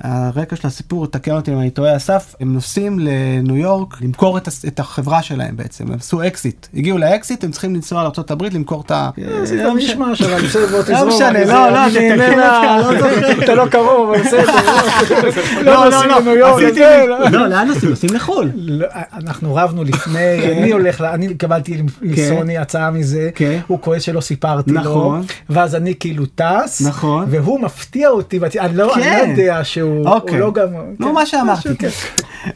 [0.00, 4.48] הרקע של הסיפור, תקן אותי אם אני טועה אסף, הם נוסעים לניו יורק למכור את,
[4.66, 8.90] את החברה שלהם בעצם, הם עשו אקזיט, הגיעו לאקזיט, הם צריכים לנסוע לארה"ב למכור את
[8.90, 9.10] ה...
[9.44, 9.92] זה לא משנה.
[10.12, 11.08] נשמע אבל בסדר בוא תזרום.
[11.08, 14.52] משנה, אני- לא, לא, אני זה תקן לא אתה לא קרוב אבל בסדר.
[15.62, 17.28] לא, נוסעים לא, לניו יורק, עשיתי זה, לי- לא.
[17.30, 17.90] לא, לאן נוסעים?
[17.90, 18.50] נוסעים לחו"ל.
[18.54, 20.20] לא, אנחנו רבנו לפני,
[20.58, 23.58] אני הולך, אני קיבלתי מסוני הצעה מזה, כן.
[23.66, 25.22] הוא כועס שלא סיפרתי לו, נכון.
[25.50, 27.26] ואז אני כאילו טס, נכון.
[27.30, 29.26] והוא מפתיע אותי, ואני אני לא לא כן.
[29.30, 30.32] יודע שהוא אוקיי.
[30.34, 30.66] הוא לא גם,
[30.98, 31.76] נו, כן, מה שאמרתי.
[31.78, 31.88] כן.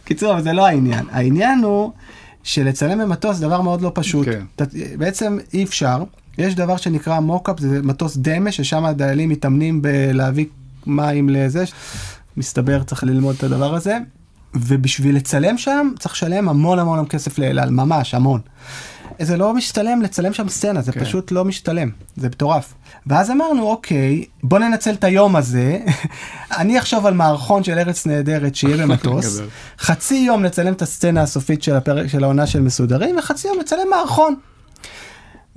[0.05, 1.05] קיצור, אבל זה לא העניין.
[1.11, 1.93] העניין הוא
[2.43, 4.25] שלצלם במטוס זה דבר מאוד לא פשוט.
[4.27, 4.41] כן.
[4.57, 4.65] אתה-
[4.99, 6.03] בעצם אי אפשר.
[6.39, 10.47] יש דבר שנקרא מוקאפ, זה מטוס דמה, ששם הדיילים מתאמנים בלהביא
[10.87, 11.65] מים לזה.
[12.37, 13.99] מסתבר, צריך ללמוד את הדבר הזה.
[14.55, 18.41] ובשביל לצלם שם, צריך לשלם המון המון כסף לאל על, ממש המון.
[19.23, 21.01] זה לא משתלם לצלם שם סצנה, זה כן.
[21.01, 22.75] פשוט לא משתלם, זה מטורף.
[23.07, 25.79] ואז אמרנו, אוקיי, בוא ננצל את היום הזה,
[26.59, 29.41] אני אחשוב על מערכון של ארץ נהדרת שיהיה במטוס.
[29.79, 33.87] חצי יום לצלם את הסצנה הסופית של הפרק של העונה של מסודרים, וחצי יום לצלם
[33.91, 34.35] מערכון.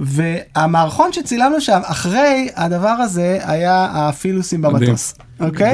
[0.02, 4.62] והמערכון שצילמנו שם אחרי הדבר הזה היה הפילוסים.
[4.62, 5.74] במטוס, אוקיי?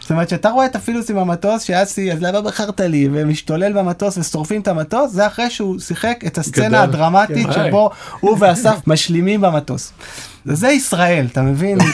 [0.00, 4.60] זאת אומרת שאתה רואה את הפילוסים במטוס שאסי אז למה בחרת לי ומשתולל במטוס ושורפים
[4.60, 6.82] את המטוס זה אחרי שהוא שיחק את הסצנה.
[6.82, 7.52] הדרמטית כן.
[7.52, 9.92] שבו הוא ואסף משלימים במטוס.
[10.44, 11.78] זה ישראל אתה מבין?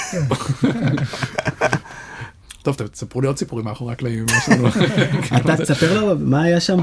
[2.65, 4.27] טוב, תספרו לי עוד סיפורים מאחורי הקלעים.
[5.37, 6.81] אתה תספר לו מה היה שם.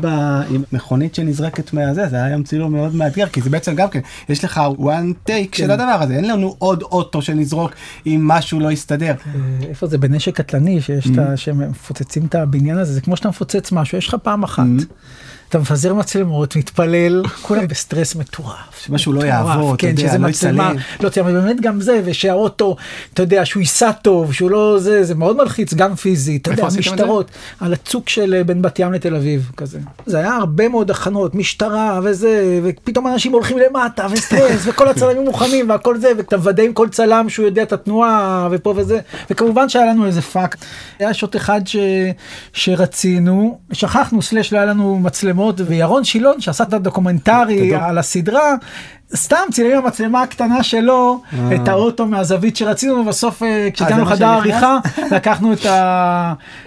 [0.50, 4.00] עם מכונית שנזרקת מהזה זה היה יום צילום מאוד מאתגר כי זה בעצם גם כן
[4.30, 7.72] יש לך one take של הדבר הזה אין לנו עוד אוטו שנזרוק
[8.06, 9.14] אם משהו לא יסתדר.
[9.36, 11.38] אה, איפה זה בנשק קטלני שיש את ה...
[11.38, 14.66] שמפוצצים את הבניין הזה זה כמו שאתה מפוצץ משהו יש לך פעם אחת.
[15.52, 18.82] אתה מפזר מצלמות מתפלל כולם בסטרס מטורף.
[18.86, 21.04] שמשהו לא מטורף, יעבוד, אתה כן, יודע, שזה לא מצלמה, יצלם.
[21.04, 22.76] לא תראה, אבל באמת גם זה ושהאוטו
[23.14, 26.68] אתה יודע שהוא ייסע טוב שהוא לא זה זה מאוד מלחיץ גם פיזית אתה יודע?
[26.78, 30.92] משטרות על הצוק של אה, בין בת ים לתל אביב כזה זה היה הרבה מאוד
[30.92, 36.64] הכנות משטרה וזה ופתאום אנשים הולכים למטה וסטרס וכל הצלמים מוכנים והכל זה ואתה מוודא
[36.64, 40.58] עם כל צלם שהוא יודע את התנועה ופה וזה וכמובן שהיה לנו איזה פאק
[41.00, 41.76] היה שוט אחד ש...
[42.54, 47.76] שרצינו שכחנו slash לא היה לנו מצלמות וירון שילון שעשה את הדוקומנטרי.
[47.76, 48.56] על הסדרה.
[49.16, 51.56] סתם צילם עם המצלמה הקטנה שלו אה.
[51.56, 54.28] את האוטו מהזווית שרצינו ובסוף אה, כשהגענו זה מה לחדר?
[54.28, 54.78] העריכה
[55.16, 55.66] לקחנו את.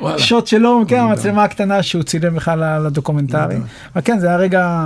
[0.02, 3.56] השוט שלו כן המצלמה הקטנה שהוא צילם בכלל ל- לדוקומנטרי.
[3.94, 4.80] אבל כן זה היה רגע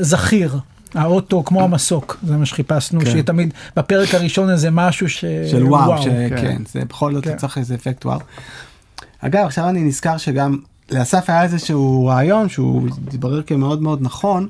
[0.00, 0.58] זכיר.
[0.94, 3.06] האוטו כמו המסוק זה מה שחיפשנו כן.
[3.06, 5.24] שיהיה תמיד בפרק הראשון איזה משהו ש...
[5.50, 6.28] של וואו, כן.
[6.36, 7.36] שכן, זה בכל זאת כן.
[7.36, 8.18] צריך איזה אפקט וואו.
[9.20, 10.56] אגב, עכשיו אני נזכר שגם
[10.90, 14.48] לאסף היה איזשהו רעיון שהוא התברר כמאוד מאוד נכון,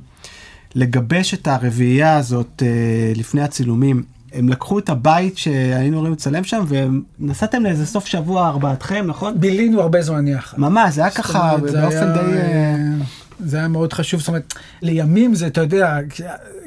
[0.75, 4.03] לגבש את הרביעייה הזאת אה, לפני הצילומים.
[4.33, 9.41] הם לקחו את הבית שהיינו אמורים לצלם שם ונסעתם לאיזה סוף שבוע ארבעתכם, נכון?
[9.41, 10.59] בילינו הרבה זמן יחד.
[10.61, 13.05] ממש, זה היה ככה באופן היה, די...
[13.41, 15.99] זה היה מאוד חשוב, זאת אומרת, לימים זה, אתה יודע,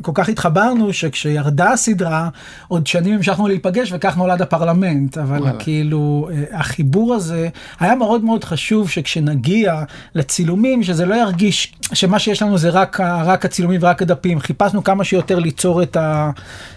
[0.02, 2.30] כל כך התחברנו שכשירדה הסדרה,
[2.68, 5.60] עוד שנים המשכנו להיפגש וכך נולד הפרלמנט, אבל וואלה.
[5.60, 9.84] כאילו, אה, החיבור הזה היה מאוד מאוד חשוב שכשנגיע
[10.16, 15.04] לצילומים, שזה לא ירגיש שמה שיש לנו זה רק, רק הצילומים ורק הדפים, חיפשנו כמה
[15.04, 16.32] שיותר ליצור את, ה,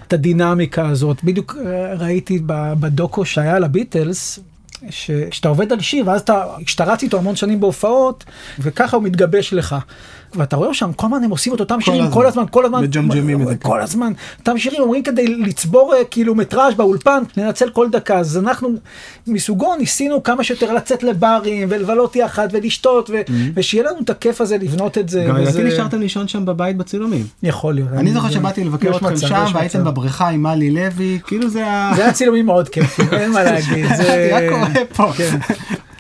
[0.07, 1.25] את הדינמיקה הזאת.
[1.25, 4.41] בדיוק אה, ראיתי בדוקו שהיה על הביטלס,
[4.91, 8.25] שכשאתה עובד על שיר ואז אתה, כשאתה רץ איתו המון שנים בהופעות
[8.59, 9.77] וככה הוא מתגבש לך.
[10.35, 12.15] ואתה רואה שם כל הזמן הם עושים את אותם שירים הזמן.
[12.15, 13.69] כל הזמן כל הזמן מג'מג'מים את זה, כן.
[13.69, 18.69] כל הזמן אותם שירים אומרים כדי לצבור אה, קילומטראז' באולפן לנצל כל דקה אז אנחנו
[19.27, 23.21] מסוגו ניסינו כמה שיותר לצאת לברים ולבלות יחד ולשתות ו-
[23.55, 25.25] ושיהיה לנו את הכיף הזה לבנות את זה.
[25.25, 25.29] Mm-hmm.
[25.29, 27.27] גם וזה- לדעתי נשארתם לישון שם בבית בצילומים.
[27.43, 27.89] יכול להיות.
[27.93, 29.85] אני זוכר שבאתי לבקר אתכם שם והייתם.
[29.85, 31.93] בבריכה עם מלי לוי, כאילו זה ה...
[31.97, 33.87] זה היה צילומים מאוד כיפים אין מה להגיד.
[33.97, 35.13] זה היה קורה פה.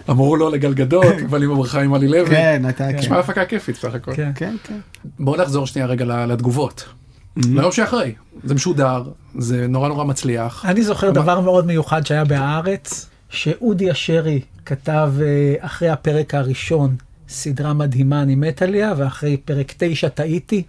[0.06, 0.12] כן.
[0.12, 2.26] אמרו לו לגלגדות, אבל עם הברכה עם עלי לוי.
[2.26, 2.92] כן, הייתה...
[2.92, 2.98] כן.
[2.98, 4.14] נשמע הפקה כיפית סך הכל.
[4.14, 4.30] כן.
[4.34, 4.78] כן, כן.
[5.18, 6.88] בואו נחזור שנייה רגע לתגובות.
[7.36, 9.02] ליום שאחרי, זה משודר,
[9.38, 10.64] זה נורא נורא מצליח.
[10.64, 16.96] אני זוכר דבר מאוד מיוחד שהיה בהארץ, שאודי אשרי כתב אה, אחרי הפרק הראשון.
[17.32, 20.62] סדרה מדהימה, אני מת עליה, ואחרי פרק 9 טעיתי,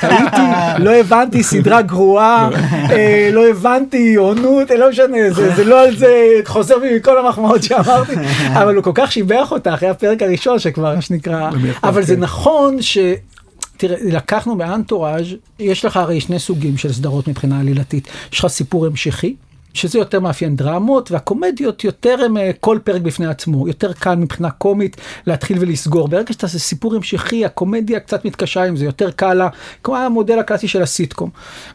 [0.00, 0.42] טעיתי,
[0.78, 2.50] לא הבנתי, סדרה גרועה,
[2.90, 7.26] אה, לא הבנתי, עונות, אה, לא משנה, זה, זה לא על זה, חוזר בי מכל
[7.26, 8.12] המחמאות שאמרתי,
[8.60, 11.50] אבל הוא כל כך שיבח אותה אחרי הפרק הראשון, שכבר, מה שנקרא,
[11.84, 12.20] אבל זה כן.
[12.20, 12.98] נכון ש...
[13.76, 15.26] תראה, לקחנו מאנטוראז',
[15.58, 18.08] יש לך הרי שני סוגים של סדרות מבחינה עלילתית.
[18.32, 19.34] יש לך סיפור המשכי,
[19.74, 23.68] שזה יותר מאפיין דרמות, והקומדיות יותר הם אה, כל פרק בפני עצמו.
[23.68, 26.08] יותר קל מבחינה קומית להתחיל ולסגור.
[26.08, 29.48] ברגע שאתה עושה סיפור המשכי, הקומדיה קצת מתקשה עם זה, יותר קל לה,
[29.82, 31.30] כמו המודל הקלאסי של הסיטקום.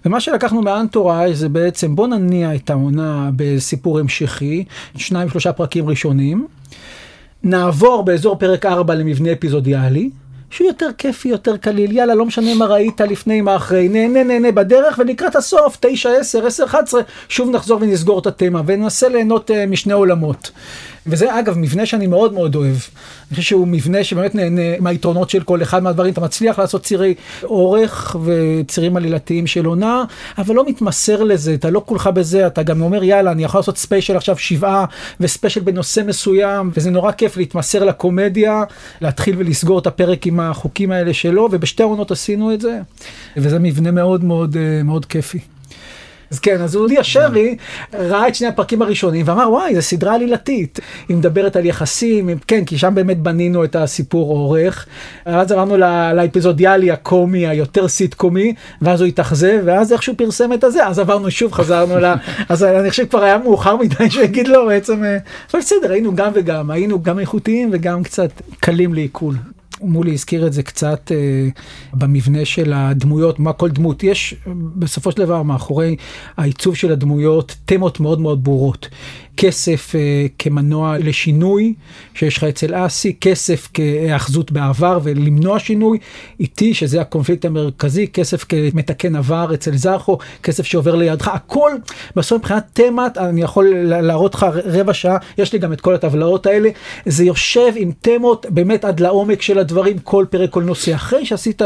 [0.05, 4.63] ומה שלקחנו מאנטוראז' זה בעצם, בוא נניע את העונה בסיפור המשכי,
[4.97, 6.47] שניים שלושה פרקים ראשונים.
[7.43, 10.09] נעבור באזור פרק 4 למבנה אפיזודיאלי,
[10.49, 14.51] שהוא יותר כיפי, יותר קליל, יאללה, לא משנה מה ראית לפני, מה אחרי, נהנה, נהנה
[14.51, 19.53] בדרך, ולקראת הסוף, 9, 10, 10, 11, שוב נחזור ונסגור את התמה, וננסה ליהנות uh,
[19.67, 20.51] משני עולמות.
[21.07, 22.75] וזה אגב מבנה שאני מאוד מאוד אוהב.
[22.75, 26.13] אני חושב שהוא מבנה שבאמת נהנה מהיתרונות של כל אחד מהדברים.
[26.13, 30.03] אתה מצליח לעשות צירי אורך וצירים עלילתיים של עונה,
[30.37, 33.77] אבל לא מתמסר לזה, אתה לא כולך בזה, אתה גם אומר יאללה, אני יכול לעשות
[33.77, 34.85] ספיישל עכשיו שבעה
[35.19, 38.63] וספיישל בנושא מסוים, וזה נורא כיף להתמסר לקומדיה,
[39.01, 42.79] להתחיל ולסגור את הפרק עם החוקים האלה שלו, ובשתי עונות עשינו את זה,
[43.37, 45.39] וזה מבנה מאוד מאוד אה, מאוד כיפי.
[46.31, 47.55] אז כן, אז אודי אשרי
[47.93, 50.79] ראה את שני הפרקים הראשונים ואמר, וואי, זו סדרה עלילתית.
[51.09, 54.85] היא מדברת על יחסים, כן, כי שם באמת בנינו את הסיפור אורך.
[55.25, 55.77] אז עברנו
[56.15, 61.51] לאפיזודיאלי הקומי, היותר סיטקומי, ואז הוא התאכזב, ואז איכשהו פרסם את הזה, אז עברנו שוב,
[61.51, 62.13] חזרנו ל...
[62.49, 65.17] אז אני חושב כבר היה מאוחר מדי שיגיד לו בעצם, אה,
[65.51, 69.33] אבל בסדר, היינו גם וגם, היינו גם איכותיים וגם קצת קלים לעיכול.
[69.81, 71.47] מולי הזכיר את זה קצת אה,
[71.93, 74.03] במבנה של הדמויות, מה כל דמות.
[74.03, 74.35] יש
[74.75, 75.95] בסופו של דבר מאחורי
[76.37, 78.89] העיצוב של הדמויות תמות מאוד מאוד ברורות.
[79.37, 81.73] כסף אה, כמנוע לשינוי
[82.13, 85.97] שיש לך אצל אסי, כסף כהאחזות בעבר ולמנוע שינוי,
[86.39, 91.71] איתי שזה הקונפליקט המרכזי, כסף כמתקן עבר אצל זרחו, כסף שעובר לידך, הכל
[92.15, 96.45] בסוף מבחינת תמת, אני יכול להראות לך רבע שעה, יש לי גם את כל הטבלאות
[96.45, 96.69] האלה,
[97.05, 100.95] זה יושב עם תמות באמת עד לעומק של הדברים, כל פרק, כל נושא.
[100.95, 101.61] אחרי שעשית,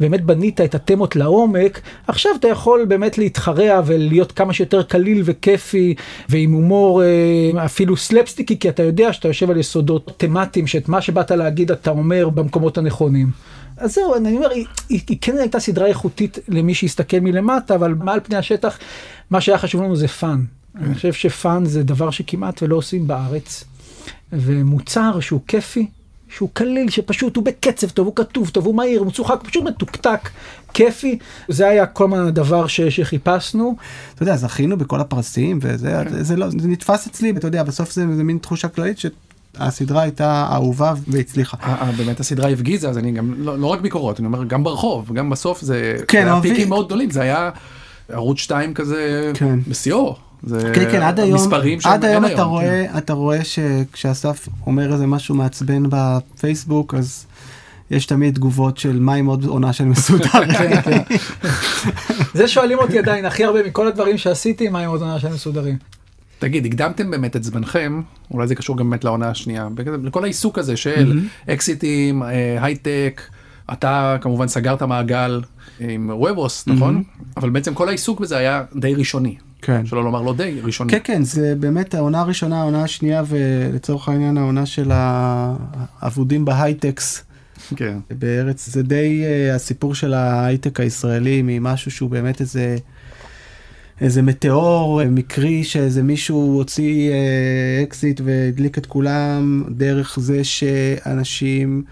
[0.00, 5.94] באמת בנית את התמות לעומק, עכשיו אתה יכול באמת להתחרע ולהיות כמה שיותר קליל וכיפי
[6.28, 7.02] ועם הומור.
[7.02, 11.70] אה, אפילו סלפסטיקי, כי אתה יודע שאתה יושב על יסודות תמטיים, שאת מה שבאת להגיד
[11.70, 13.30] אתה אומר במקומות הנכונים.
[13.76, 17.94] אז זהו, אני אומר, היא, היא, היא כן הייתה סדרה איכותית למי שיסתכל מלמטה, אבל
[17.94, 18.78] מעל פני השטח,
[19.30, 20.44] מה שהיה חשוב לנו זה fun.
[20.76, 23.64] אני חושב ש fun זה דבר שכמעט ולא עושים בארץ.
[24.32, 25.86] ומוצר שהוא כיפי,
[26.36, 30.30] שהוא קליל, שפשוט הוא בקצב טוב, הוא כתוב טוב, הוא מהיר, הוא מצוחק, פשוט מתוקתק,
[30.74, 31.18] כיפי.
[31.48, 33.76] זה היה כל הזמן הדבר ש, שחיפשנו.
[34.14, 36.22] אתה יודע, זכינו בכל הפרסים, וזה כן.
[36.22, 39.06] זה לא, זה נתפס אצלי, ואתה יודע, בסוף זה, זה מין תחושה כללית ש...
[39.56, 41.56] הסדרה הייתה אהובה והצליחה.
[41.96, 45.30] באמת הסדרה הפגיזה, אז אני גם, לא, לא רק ביקורות, אני אומר, גם ברחוב, גם
[45.30, 47.50] בסוף זה, כן, היה פיקים מאוד גדולים, זה היה
[48.08, 49.58] ערוץ 2 כזה כן.
[49.68, 50.16] בשיאו.
[50.44, 51.52] זה כן, כן, עד היום,
[51.84, 52.98] עד היום אתה רואה, כן.
[52.98, 57.26] אתה רואה שכשאסף אומר איזה משהו מעצבן בפייסבוק, אז
[57.90, 60.28] יש תמיד תגובות של מה עם עוד עונה של מסודר.
[60.28, 61.14] כן, כן.
[62.38, 65.76] זה שואלים אותי עדיין הכי הרבה מכל הדברים שעשיתי, מה עם עוד עונה של מסודרים.
[66.38, 69.68] תגיד, הקדמתם באמת את זמנכם, אולי זה קשור גם באמת לעונה השנייה,
[70.02, 73.22] לכל העיסוק הזה של אקזיטים, אה, הייטק,
[73.72, 75.40] אתה כמובן סגרת מעגל
[75.80, 77.02] עם WeBoss, נכון?
[77.36, 79.36] אבל בעצם כל העיסוק בזה היה די ראשוני.
[79.62, 79.86] כן.
[79.86, 80.90] שלא לומר לא די, ראשוני.
[80.90, 87.24] כן, כן, זה באמת העונה הראשונה, העונה השנייה, ולצורך העניין העונה של האבודים בהייטקס.
[87.76, 87.98] כן.
[88.10, 92.76] בארץ, זה די uh, הסיפור של ההייטק הישראלי ממשהו שהוא באמת איזה...
[94.00, 97.12] איזה מטאור מקרי שאיזה מישהו הוציא
[97.82, 101.82] אקזיט uh, והדליק את כולם דרך זה שאנשים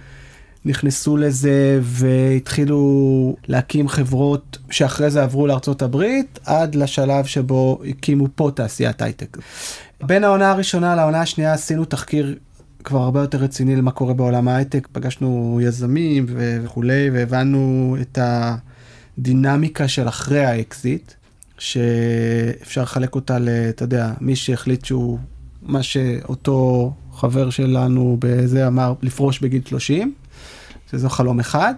[0.64, 8.50] נכנסו לזה והתחילו להקים חברות שאחרי זה עברו לארצות הברית עד לשלב שבו הקימו פה
[8.54, 9.38] תעשיית הייטק.
[10.02, 12.36] בין העונה הראשונה לעונה השנייה עשינו תחקיר
[12.84, 18.18] כבר הרבה יותר רציני למה קורה בעולם ההייטק, פגשנו יזמים וכולי והבנו את
[19.18, 21.12] הדינמיקה של אחרי האקזיט,
[21.58, 23.48] שאפשר לחלק אותה ל...
[23.48, 25.18] אתה יודע, מי שהחליט שהוא,
[25.62, 30.14] מה שאותו חבר שלנו בזה אמר, לפרוש בגיל 30.
[30.90, 31.74] שזה חלום אחד.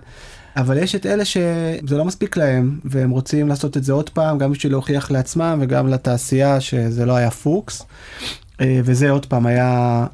[0.57, 4.39] אבל יש את אלה שזה לא מספיק להם, והם רוצים לעשות את זה עוד פעם,
[4.39, 7.83] גם בשביל להוכיח לעצמם וגם לתעשייה שזה לא היה פוקס.
[8.61, 10.07] אה, וזה עוד פעם היה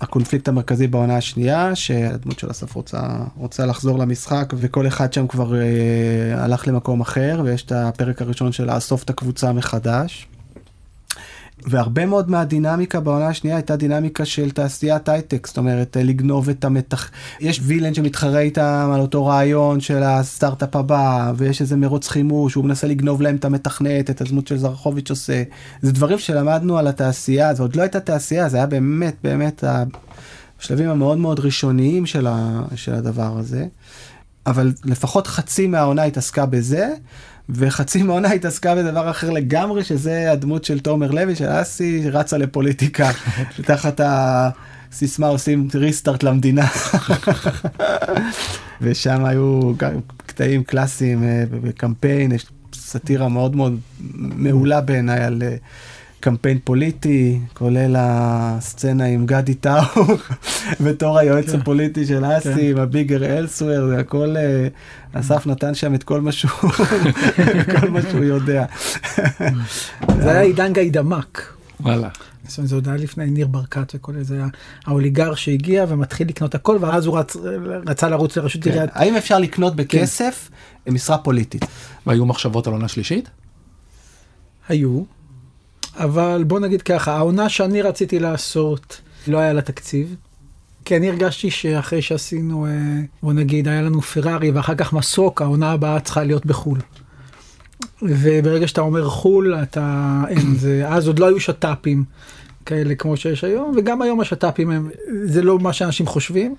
[0.00, 3.00] הקונפליקט המרכזי בעונה השנייה, שהדמות של אסף רוצה,
[3.36, 8.52] רוצה לחזור למשחק, וכל אחד שם כבר אה, הלך למקום אחר, ויש את הפרק הראשון
[8.52, 10.28] של לאסוף את הקבוצה מחדש.
[11.66, 17.10] והרבה מאוד מהדינמיקה בעונה השנייה הייתה דינמיקה של תעשיית הייטק, זאת אומרת לגנוב את המתח...
[17.40, 22.64] יש וילן שמתחרה איתם על אותו רעיון של הסטארט-אפ הבא, ויש איזה מרוץ חימוש, הוא
[22.64, 25.42] מנסה לגנוב להם את המתכנת, את הדמות של זרחוביץ' עושה.
[25.82, 29.64] זה דברים שלמדנו על התעשייה, זה עוד לא הייתה תעשייה, זה היה באמת באמת
[30.60, 32.62] השלבים המאוד מאוד ראשוניים של, ה...
[32.74, 33.66] של הדבר הזה.
[34.46, 36.88] אבל לפחות חצי מהעונה התעסקה בזה.
[37.54, 43.10] וחצי מעונה התעסקה בדבר אחר לגמרי, שזה הדמות של תומר לוי, של אסי, רצה לפוליטיקה,
[43.66, 46.66] תחת הסיסמה עושים ריסטארט למדינה.
[48.80, 49.72] ושם היו
[50.26, 53.78] קטעים קלאסיים אה, בקמפיין, יש סאטירה מאוד מאוד
[54.14, 55.42] מעולה בעיניי על...
[56.20, 59.82] קמפיין פוליטי, כולל הסצנה עם גדי טאו
[60.84, 61.60] בתור היועץ כן.
[61.60, 62.58] הפוליטי של אסי, כן.
[62.60, 64.68] עם הביגר אלסוור, זה הכל, אה,
[65.12, 66.70] אסף נתן שם את כל מה שהוא,
[67.80, 68.64] כל מה שהוא יודע.
[70.22, 71.52] זה היה עידן גיידמק.
[71.80, 72.08] וואלה.
[72.48, 74.46] זאת אומרת, זה עוד היה לפני ניר ברקת וכל זה, היה
[74.86, 77.36] האוליגר שהגיע ומתחיל לקנות הכל, ואז הוא רצ,
[77.86, 78.70] רצה לרוץ לראשות כן.
[78.70, 78.90] עיריית...
[78.92, 80.50] האם אפשר לקנות בכסף
[80.88, 81.64] משרה פוליטית?
[82.06, 83.30] והיו מחשבות על עונה שלישית?
[84.68, 85.02] היו,
[85.96, 90.16] אבל בוא נגיד ככה, העונה שאני רציתי לעשות, לא היה לה תקציב.
[90.84, 92.70] כי אני הרגשתי שאחרי שעשינו, אה,
[93.22, 96.78] בוא נגיד, היה לנו פרארי ואחר כך מסוק, העונה הבאה צריכה להיות בחו"ל.
[98.02, 102.04] וברגע שאתה אומר חו"ל, אתה, אין, זה, אז עוד לא היו שת"פים
[102.66, 104.90] כאלה כמו שיש היום, וגם היום השת"פים הם,
[105.24, 106.54] זה לא מה שאנשים חושבים.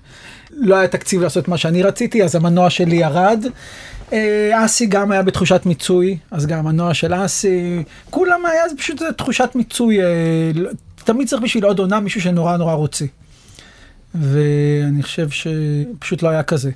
[0.50, 3.44] לא היה תקציב לעשות מה שאני רציתי, אז המנוע שלי ירד.
[4.12, 9.02] אה, אסי גם היה בתחושת מיצוי, אז גם המנוע של אסי, כולם היה זה פשוט
[9.16, 10.06] תחושת מיצוי, אה,
[10.54, 10.70] לא-
[11.04, 13.04] תמיד צריך בשביל עוד עונה מישהו שנורא נורא רוצה.
[14.14, 16.70] ואני חושב שפשוט לא היה כזה.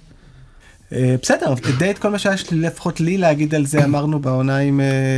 [0.92, 4.58] אה, בסדר, אבל די את כל מה שיש לפחות לי להגיד על זה, אמרנו בעונה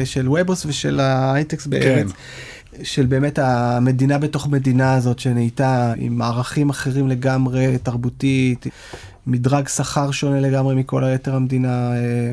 [0.04, 2.06] של ובוס ושל ההייטקס בארץ.
[2.82, 8.66] של באמת המדינה בתוך מדינה הזאת שנהייתה עם ערכים אחרים לגמרי, תרבותית,
[9.26, 12.32] מדרג שכר שונה לגמרי מכל היתר המדינה, אה,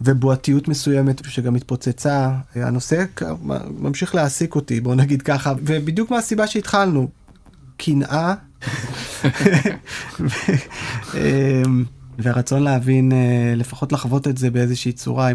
[0.00, 2.30] ובועתיות מסוימת שגם התפוצצה.
[2.54, 3.04] הנושא
[3.78, 7.08] ממשיך להעסיק אותי, בוא נגיד ככה, ובדיוק מהסיבה שהתחלנו,
[7.76, 8.34] קנאה.
[11.14, 11.84] אמ,
[12.18, 15.30] והרצון להבין, אה, לפחות לחוות את זה באיזושהי צורה,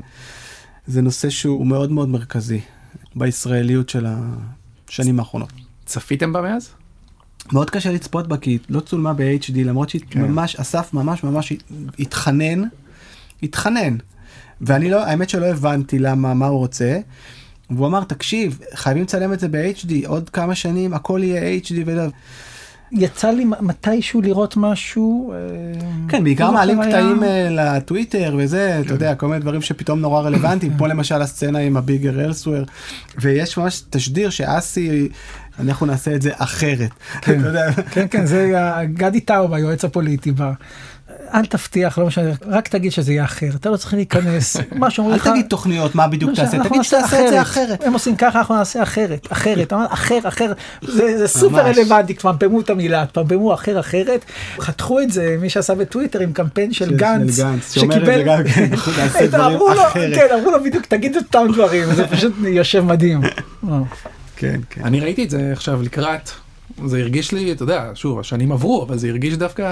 [0.88, 2.60] זה נושא שהוא מאוד מאוד מרכזי
[3.19, 4.06] בישראליות של
[4.88, 5.51] השנים האחרונות.
[5.86, 6.69] צפיתם בה מאז?
[7.51, 10.21] מאוד קשה לצפות בה כי היא לא צולמה ב-HD למרות שהיא כן.
[10.21, 11.53] ממש אסף ממש ממש
[11.99, 12.63] התחנן
[13.43, 13.97] התחנן
[14.62, 16.99] ואני לא האמת שלא הבנתי למה מה הוא רוצה.
[17.69, 22.03] והוא אמר תקשיב חייבים לצלם את זה ב-HD עוד כמה שנים הכל יהיה HD ולא.
[22.91, 25.34] יצא לי מתישהו לראות משהו.
[25.34, 25.38] אה,
[26.10, 30.21] כן בעיקר לא מעלים קטעים אה, לטוויטר וזה אתה יודע כל מיני דברים שפתאום נורא
[30.21, 32.63] רלוונטיים כמו למשל הסצנה עם הביגר אלסוור
[33.21, 35.10] ויש ממש תשדיר שאסי
[35.60, 36.89] אנחנו נעשה את זה אחרת.
[37.21, 37.41] כן.
[37.91, 38.54] כן, כן, זה
[38.93, 40.34] גדי טאוב, היועץ הפוליטי.
[41.33, 44.57] אל תבטיח, לא משנה, רק תגיד שזה יהיה אחר, אתה לא צריך להיכנס.
[44.71, 45.27] מה שאומרים אל לך...
[45.27, 47.83] תגיד תוכניות מה בדיוק לא תעשה תגיד שתעשה את זה אחרת.
[47.83, 51.61] הם עושים ככה, אנחנו נעשה אחרת, אחרת, אחר, אחר, זה זה סופר.
[51.61, 54.25] רלוונטי, פמפמו את המילה, פמפמו אחר, אחרת.
[54.59, 57.57] חתכו את זה, מי שעשה בטוויטר עם קמפיין של גנץ, גם
[60.15, 63.21] כן, אמרו לו- בדיוק, תגיד את אותם דברים, זה פשוט יושב מדהים.
[64.35, 64.81] כן כן.
[64.83, 66.29] אני ראיתי את זה עכשיו לקראת,
[66.85, 69.63] זה הרגיש לי, אתה יודע, שוב, השנים עברו, אבל זה הרגיש דווקא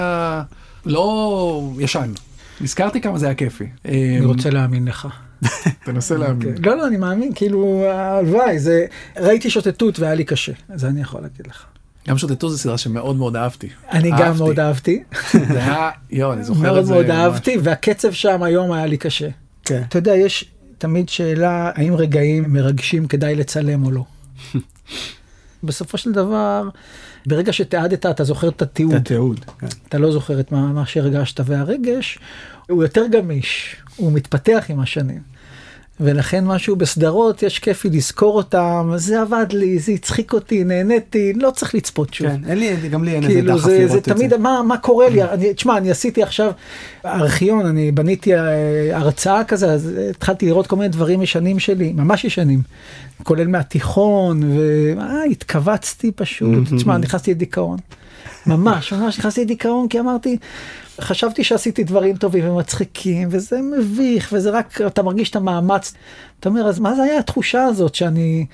[0.86, 2.12] לא ישן.
[2.60, 3.66] נזכרתי כמה זה היה כיפי.
[3.84, 5.08] אני רוצה להאמין לך.
[5.84, 6.56] תנסה להאמין.
[6.56, 6.62] כן.
[6.62, 11.20] לא, לא, אני מאמין, כאילו, הלוואי, זה, ראיתי שוטטות והיה לי קשה, זה אני יכול
[11.20, 11.64] להגיד לך.
[12.08, 13.68] גם שוטטו זו סדרה שמאוד מאוד אהבתי.
[13.92, 14.36] אני גם.
[14.36, 15.02] מאוד אהבתי,
[15.52, 16.92] זה היה, יואו, אני זוכר מאוד את זה.
[16.92, 17.14] מאוד ממש.
[17.16, 19.28] אהבתי, והקצב שם היום היה לי קשה.
[19.64, 19.82] כן.
[19.88, 20.44] אתה יודע, יש
[20.78, 24.04] תמיד שאלה, האם רגעים מרגשים כדאי לצלם או לא.
[25.62, 26.68] בסופו של דבר,
[27.26, 28.94] ברגע שתיעדת, אתה זוכר את התיעוד.
[28.94, 29.44] את התיעוד.
[29.58, 29.66] כן.
[29.88, 32.18] אתה לא זוכר את מה, מה שהרגשת, והרגש
[32.68, 35.35] הוא יותר גמיש, הוא מתפתח עם השנים.
[36.00, 41.32] ולכן משהו בסדרות, יש כיף לי לזכור אותם, זה עבד לי, זה הצחיק אותי, נהניתי,
[41.32, 42.28] לא צריך לצפות שוב.
[42.28, 44.38] כן, אין לי, גם לי אין איזה כאילו דחף זה, זה לראות את תמיד, זה.
[44.38, 46.52] מה, מה קורה לי, אני, תשמע, אני עשיתי עכשיו
[47.04, 48.40] ארכיון, אני בניתי אה,
[48.92, 52.62] הרצאה כזה, אז התחלתי לראות כל מיני דברים ישנים שלי, ממש ישנים,
[53.22, 54.42] כולל מהתיכון,
[54.96, 57.78] והתכווצתי פשוט, תשמע, נכנסתי לדיכאון.
[58.46, 60.36] ממש, ממש נכנסתי לדיכאון, כי אמרתי,
[61.00, 65.94] חשבתי שעשיתי דברים טובים ומצחיקים, וזה מביך, וזה רק, אתה מרגיש את המאמץ.
[66.40, 68.46] אתה אומר, אז מה זה היה התחושה הזאת שאני...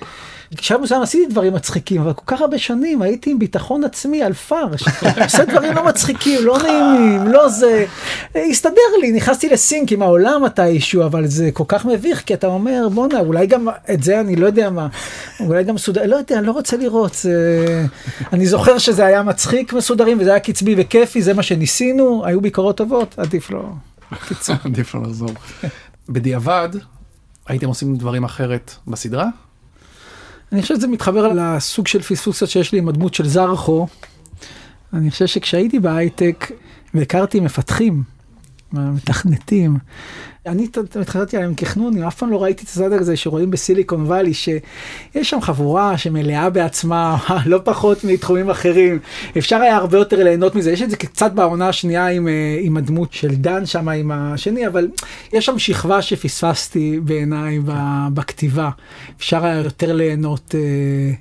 [0.57, 4.33] בשלב מסוים עשיתי דברים מצחיקים, אבל כל כך הרבה שנים הייתי עם ביטחון עצמי על
[4.33, 4.83] פרש.
[5.23, 7.85] עושה דברים לא מצחיקים, לא נעימים, לא זה.
[8.35, 12.89] הסתדר לי, נכנסתי לסינק עם העולם מתישהו, אבל זה כל כך מביך, כי אתה אומר,
[12.89, 14.87] בואנה, אולי גם את זה אני לא יודע מה,
[15.39, 17.13] אולי גם סודר, לא יודע, אני לא רוצה לראות.
[17.13, 17.85] זה...
[18.33, 22.77] אני זוכר שזה היה מצחיק מסודרים, וזה היה קצבי וכיפי, זה מה שניסינו, היו ביקורות
[22.77, 23.69] טובות, עדיף לא.
[24.65, 25.29] עדיף לא לחזור.
[26.09, 26.69] בדיעבד,
[27.47, 29.27] הייתם עושים דברים אחרת בסדרה?
[30.51, 33.87] אני חושב שזה מתחבר לסוג של פספוסות שיש לי עם הדמות של זרחו.
[34.93, 36.51] אני חושב שכשהייתי בהייטק
[36.93, 38.03] והכרתי מפתחים,
[38.73, 39.77] מהמתכנתים.
[40.45, 40.67] אני
[41.01, 44.59] התחלתי עליהם כחנונים, אף פעם לא ראיתי את הצד הזה שרואים בסיליקון וואלי, שיש
[45.29, 48.99] שם חבורה שמלאה בעצמה, לא פחות מתחומים אחרים.
[49.37, 52.77] אפשר היה הרבה יותר ליהנות מזה, יש את זה קצת בעונה השנייה עם, אה, עם
[52.77, 54.87] הדמות של דן שם, עם השני, אבל
[55.33, 57.59] יש שם שכבה שפספסתי בעיניי
[58.13, 58.69] בכתיבה.
[59.17, 60.59] אפשר היה יותר ליהנות אה,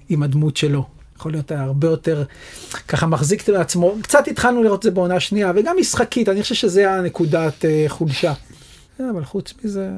[0.08, 1.01] עם הדמות שלו.
[1.22, 2.24] יכול להיות הרבה יותר
[2.88, 3.94] ככה מחזיק את עצמו.
[4.02, 8.32] קצת התחלנו לראות את זה בעונה שנייה, וגם משחקית, אני חושב שזה הנקודת אה, חולשה.
[9.00, 9.90] אה, אבל חוץ מזה,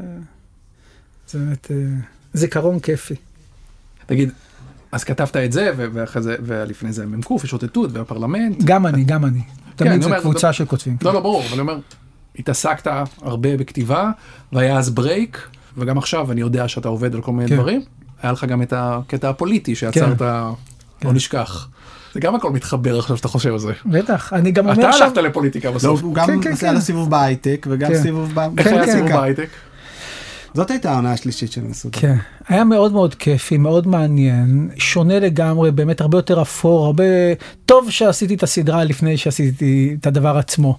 [1.29, 1.77] זה באמת אה,
[2.35, 3.14] זיכרון כיפי.
[4.07, 4.31] תגיד,
[4.93, 8.62] אז כתבת את זה, ואחרי זה, ולפני זה מ"ק, ושוטטות, והפרלמנט.
[8.64, 9.41] גם אני, גם אני.
[9.77, 10.97] כן, תמיד זה קבוצה של כותבים.
[11.03, 11.79] לא, לא, ברור, אבל אני אומר,
[12.39, 12.87] התעסקת
[13.22, 14.11] הרבה בכתיבה,
[14.53, 17.57] והיה אז break, וגם עכשיו אני יודע שאתה עובד על כל מיני כן.
[17.57, 17.83] דברים.
[18.22, 20.25] היה לך גם את הקטע הפוליטי שיצרת, כן.
[21.05, 21.69] לא נשכח.
[22.15, 23.73] זה גם הכל מתחבר עכשיו שאתה חושב על זה.
[23.87, 26.03] בטח, אני גם אתה אומר שם, הלכת לפוליטיקה לא, בסוף.
[26.03, 26.75] הוא גם כן, כן, עשה כן.
[26.75, 28.03] לו סיבוב בהייטק וגם כן.
[28.03, 28.93] סיבוב ב- איך כן, היה כן.
[28.93, 29.11] סיבוב.
[29.11, 29.49] בהייטק?
[30.55, 32.01] זאת הייתה העונה השלישית של מסודר.
[32.01, 32.17] כן,
[32.49, 37.05] היה מאוד מאוד כיפי, מאוד מעניין, שונה לגמרי, באמת הרבה יותר אפור, הרבה...
[37.67, 40.79] טוב שעשיתי את הסדרה לפני שעשיתי את הדבר עצמו.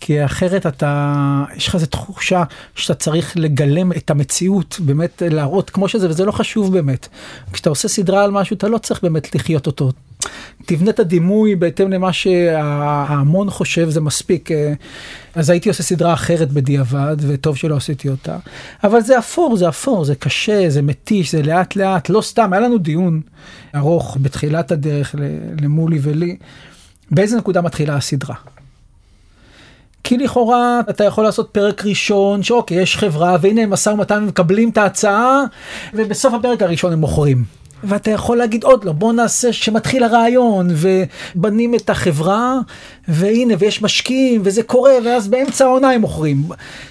[0.00, 2.42] כי אחרת אתה, יש לך איזו תחושה
[2.74, 7.08] שאתה צריך לגלם את המציאות, באמת להראות כמו שזה, וזה לא חשוב באמת.
[7.52, 9.92] כשאתה עושה סדרה על משהו, אתה לא צריך באמת לחיות אותו.
[10.66, 14.48] תבנה את הדימוי בהתאם למה שההמון חושב, זה מספיק.
[15.34, 18.36] אז הייתי עושה סדרה אחרת בדיעבד, וטוב שלא עשיתי אותה.
[18.84, 22.60] אבל זה אפור, זה אפור, זה קשה, זה מתיש, זה לאט לאט, לא סתם, היה
[22.60, 23.20] לנו דיון
[23.74, 25.14] ארוך בתחילת הדרך
[25.60, 26.36] למולי ולי,
[27.10, 28.34] באיזה נקודה מתחילה הסדרה.
[30.08, 34.68] כי לכאורה אתה יכול לעשות פרק ראשון שאוקיי יש חברה והנה הם משא ומתן ומקבלים
[34.68, 35.44] את ההצעה
[35.94, 37.44] ובסוף הפרק הראשון הם מוכרים.
[37.84, 42.58] ואתה יכול להגיד עוד לא בוא נעשה שמתחיל הרעיון ובנים את החברה
[43.08, 46.42] והנה ויש משקיעים וזה קורה ואז באמצע העונה הם מוכרים.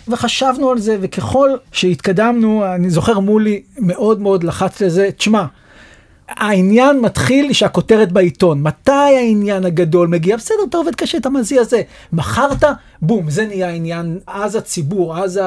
[0.07, 5.45] וחשבנו על זה וככל שהתקדמנו אני זוכר מולי מאוד מאוד לחץ לזה תשמע.
[6.29, 8.61] העניין מתחיל שהכותרת בעיתון.
[8.61, 10.37] מתי העניין הגדול מגיע?
[10.37, 11.81] בסדר, אתה עובד קשה, אתה מזיע זה.
[12.13, 12.63] מכרת,
[13.07, 14.19] בום, זה נהיה העניין.
[14.27, 15.39] אז הציבור, אז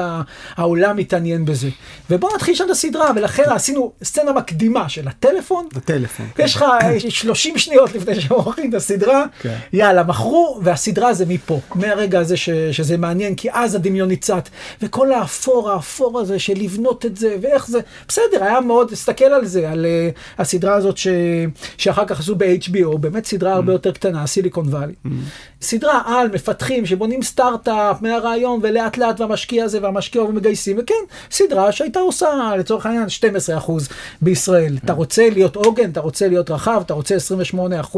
[0.55, 1.69] העולם מתעניין בזה.
[2.09, 5.67] ובוא נתחיל שם את הסדרה, ולכן עשינו סצנה מקדימה של הטלפון.
[5.75, 6.25] בטלפון.
[6.39, 9.55] יש לך אה, 30 שניות לפני שמוכרים את הסדרה, כן.
[9.73, 11.59] יאללה, מכרו, והסדרה זה מפה.
[11.75, 14.49] מהרגע הזה ש, שזה מעניין, כי אז הדמיון ניצת.
[14.81, 19.45] וכל האפור, האפור הזה של לבנות את זה, ואיך זה, בסדר, היה מאוד, תסתכל על
[19.45, 21.07] זה, על uh, הסדרה הזאת ש,
[21.77, 24.93] שאחר כך עשו ב-HBO, באמת סדרה הרבה יותר קטנה, סיליקון וואלי.
[25.61, 30.93] סדרה על מפתחים שבונים סטארט-אפ מהרעיון, ולאט לאט והמשקיע הזה והמשקיע ומגייסים, וכן,
[31.31, 33.07] סדרה שהייתה עושה לצורך העניין
[33.67, 33.71] 12%
[34.21, 34.77] בישראל.
[34.85, 37.15] אתה רוצה להיות עוגן, אתה רוצה להיות רחב, אתה רוצה
[37.53, 37.97] 28%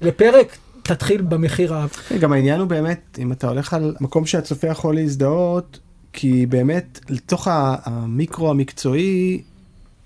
[0.00, 1.86] לפרק, תתחיל במחיר ה...
[2.08, 5.78] כן, גם העניין הוא באמת, אם אתה הולך על מקום שהצופה יכול להזדהות,
[6.12, 9.42] כי באמת, לתוך המיקרו המקצועי,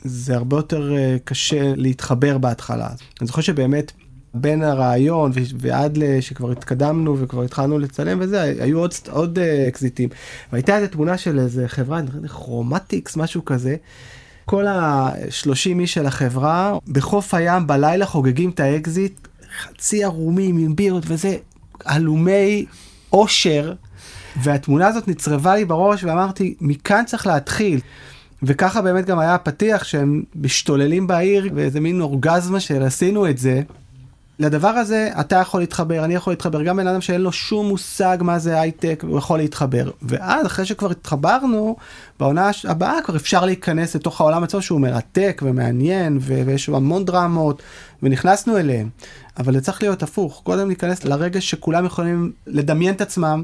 [0.05, 2.89] זה הרבה יותר אה, קשה להתחבר בהתחלה.
[3.21, 3.93] אני זוכר שבאמת,
[4.35, 10.09] בין הרעיון ועד שכבר התקדמנו וכבר התחלנו לצלם וזה, היו עוד, עוד אה, אקזיטים.
[10.53, 13.77] והייתה איזו תמונה של איזה חברה, כרומטיקס, משהו כזה.
[14.45, 19.29] כל ה-30 איש של החברה בחוף הים בלילה חוגגים את האקזיט,
[19.63, 21.37] חצי ערומים עם בירות וזה,
[21.85, 22.67] הלומי
[23.13, 23.73] אושר,
[24.43, 27.81] והתמונה הזאת נצרבה לי בראש ואמרתי, מכאן צריך להתחיל.
[28.43, 33.63] וככה באמת גם היה הפתיח שהם משתוללים בעיר ואיזה מין אורגזמה של עשינו את זה.
[34.39, 38.19] לדבר הזה אתה יכול להתחבר, אני יכול להתחבר, גם בן אדם שאין לו שום מושג
[38.21, 39.91] מה זה הייטק, הוא יכול להתחבר.
[40.03, 41.77] ואז אחרי שכבר התחברנו,
[42.21, 47.63] בעונה הבאה כבר אפשר להיכנס לתוך העולם עצמו שהוא מרתק ומעניין, ו- ויש המון דרמות,
[48.03, 48.89] ונכנסנו אליהם.
[49.39, 53.43] אבל זה צריך להיות הפוך, קודם להיכנס לרגע שכולם יכולים לדמיין את עצמם.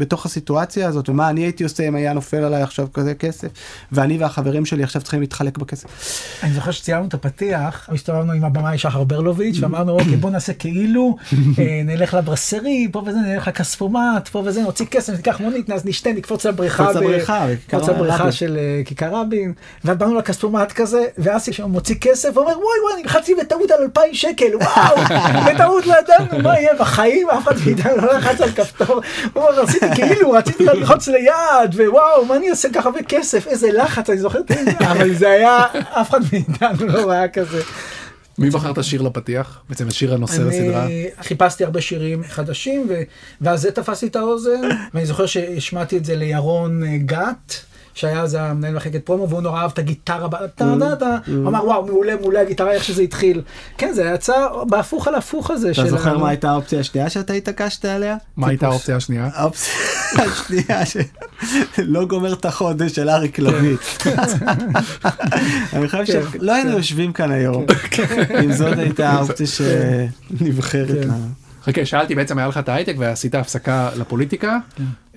[0.00, 3.48] בתוך הסיטואציה הזאת, ומה אני הייתי עושה אם היה נופל עליי עכשיו כזה כסף,
[3.92, 5.88] ואני והחברים שלי עכשיו צריכים להתחלק בכסף.
[6.42, 11.16] אני זוכר שציירנו את הפתיח, הסתובבנו עם הבמאי שחר ברלוביץ', ואמרנו, אוקיי, בוא נעשה כאילו,
[11.58, 16.46] אה, נלך לברסרי, פה וזה, נלך לכספומט, פה וזה, נוציא כסף, ניקח מונית, נשתה, נקפוץ
[16.46, 16.82] לבריכה.
[16.82, 18.32] נקפוץ לבריכה.
[18.32, 19.52] של אה, כיכר רבין,
[19.84, 23.82] ואז באנו לכספומט כזה, ואסי שם מוציא כסף, ואומר, וואי וואי, אני לחצתי בטעות על
[23.82, 24.96] 2,000 שקל, וואו,
[25.46, 29.00] בטעות לא ידענו, מה יהיה, בחיים אף אחד מאיתנו לא לחץ על כפתור,
[29.32, 33.72] הוא אומר, עשיתי כאילו, רציתי ללחוץ ליד, ווואו, מה אני עושה ככה הרבה כסף, איזה
[33.72, 34.38] לחץ, אני זוכר,
[34.80, 35.64] אבל זה היה,
[36.00, 37.62] אף אחד מאיתנו לא היה כזה.
[38.38, 39.62] מי בחר את השיר לפתיח?
[39.68, 40.84] בעצם השיר הנושא לסדרה.
[40.84, 42.88] אני חיפשתי הרבה שירים חדשים.
[43.40, 44.60] ואז זה תפס לי את האוזן,
[44.94, 47.54] ואני זוכר שהשמעתי את זה לירון אה, גת,
[47.94, 50.64] שהיה אז המנהל מחלקת פרומו, והוא נורא אהב את הגיטרה, טה
[50.98, 53.42] טה, הוא אמר וואו, מעולה, מעולה הגיטרה, איך שזה התחיל.
[53.78, 54.34] כן, זה יצא
[54.68, 55.70] בהפוך על הפוך הזה.
[55.70, 58.16] אתה זוכר ה- מה הייתה האופציה השנייה שאתה התעקשת עליה?
[58.36, 59.28] מה הייתה האופציה השנייה?
[59.34, 59.72] האופציה
[60.18, 60.82] השנייה
[61.76, 63.76] שלא גומר את החודש של אריק לוי.
[65.72, 66.76] אני חושב כן, שלא היינו כן.
[66.76, 67.64] יושבים כאן היום
[68.44, 71.04] אם זאת הייתה האופציה שנבחרת.
[71.04, 71.10] כן.
[71.62, 74.58] חכה, שאלתי בעצם היה לך את ההייטק ועשית הפסקה לפוליטיקה.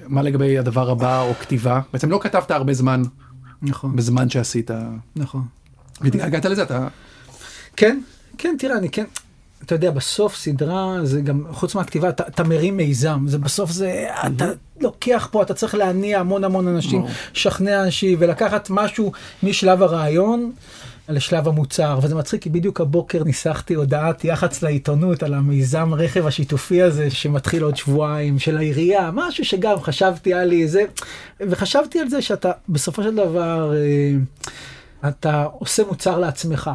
[0.08, 1.82] מה לגבי הדבר הבא או כתיבה?
[1.94, 3.02] בעצם לא כתבת הרבה זמן
[3.62, 4.72] נכון, בזמן שעשית.
[5.16, 5.42] נכון.
[6.02, 6.88] הגעת לזה אתה
[7.76, 8.00] כן,
[8.38, 9.06] כן, תראה, אני כן,
[9.66, 14.08] אתה יודע, בסוף סדרה זה גם, חוץ מהכתיבה, אתה, אתה מרים מיזם, זה בסוף זה,
[14.28, 14.46] אתה
[14.82, 17.06] לוקח פה, אתה צריך להניע המון המון אנשים.
[17.36, 19.12] לשכנע אנשים ולקחת משהו
[19.44, 20.52] משלב הרעיון.
[21.10, 26.82] לשלב המוצר, וזה מצחיק כי בדיוק הבוקר ניסחתי הודעת יח"צ לעיתונות על המיזם רכב השיתופי
[26.82, 30.84] הזה שמתחיל עוד שבועיים של העירייה, משהו שגם חשבתי היה לי זה,
[31.40, 36.72] וחשבתי על זה שאתה בסופו של דבר, אה, אתה עושה מוצר לעצמך.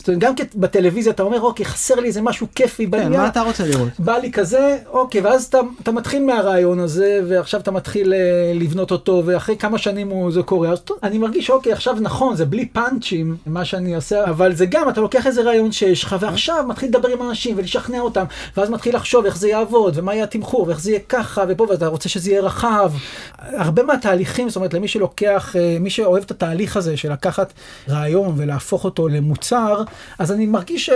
[0.00, 3.20] זאת אומרת, גם בטלוויזיה אתה אומר, אוקיי, חסר לי איזה משהו כיפי כן, בנייה.
[3.20, 3.88] מה אתה רוצה לראות?
[3.98, 8.90] בא לי כזה, אוקיי, ואז אתה, אתה מתחיל מהרעיון הזה, ועכשיו אתה מתחיל אה, לבנות
[8.90, 12.44] אותו, ואחרי כמה שנים הוא, זה קורה, אז טוב, אני מרגיש, אוקיי, עכשיו נכון, זה
[12.44, 16.64] בלי פאנצ'ים, מה שאני עושה, אבל זה גם, אתה לוקח איזה רעיון שיש לך, ועכשיו
[16.68, 18.24] מתחיל לדבר עם אנשים ולשכנע אותם,
[18.56, 21.86] ואז מתחיל לחשוב איך זה יעבוד, ומה יהיה התמחור, ואיך זה יהיה ככה, ופה, ואתה
[21.86, 22.92] רוצה שזה יהיה רחב.
[23.38, 27.52] הרבה מהתהליכים, זאת אומרת, למי שלוקח, אה, מי שאוהב את התהליך הזה של לקחת
[27.88, 29.82] רעיון ולהפוך אותו למוצר,
[30.18, 30.90] אז אני מרגיש ש...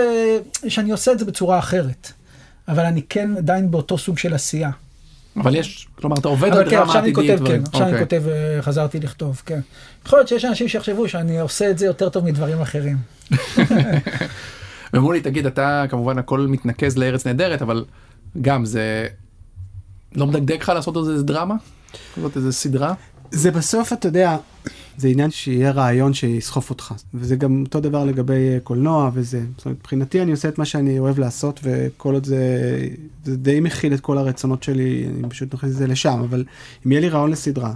[0.67, 2.11] שאני עושה את זה בצורה אחרת.
[2.67, 4.69] אבל אני כן עדיין באותו סוג של עשייה.
[5.37, 7.39] אבל יש כלומר אתה עובד על אבל כן, דרמה עכשיו אני עתידית.
[7.39, 7.61] כותב, כן.
[7.67, 8.05] עכשיו אני אוקיי.
[8.05, 8.23] כותב,
[8.61, 9.59] חזרתי לכתוב, כן.
[10.05, 12.97] יכול להיות שיש אנשים שיחשבו שאני עושה את זה יותר טוב מדברים אחרים.
[14.93, 17.85] ואמרו לי תגיד אתה כמובן הכל מתנקז לארץ נהדרת אבל
[18.41, 19.07] גם זה
[20.15, 21.55] לא מדגדג לך לעשות איזה דרמה?
[22.17, 22.93] לעשות איזה סדרה?
[23.31, 24.37] זה בסוף אתה יודע
[24.97, 29.65] זה עניין שיהיה רעיון שיסחוף אותך וזה גם אותו דבר לגבי אה, קולנוע וזה זאת
[29.65, 32.39] אומרת, מבחינתי אני עושה את מה שאני אוהב לעשות וכל עוד זה
[33.23, 36.43] זה די מכיל את כל הרצונות שלי אני פשוט מכניס את זה לשם אבל
[36.85, 37.73] אם יהיה לי רעיון לסדרה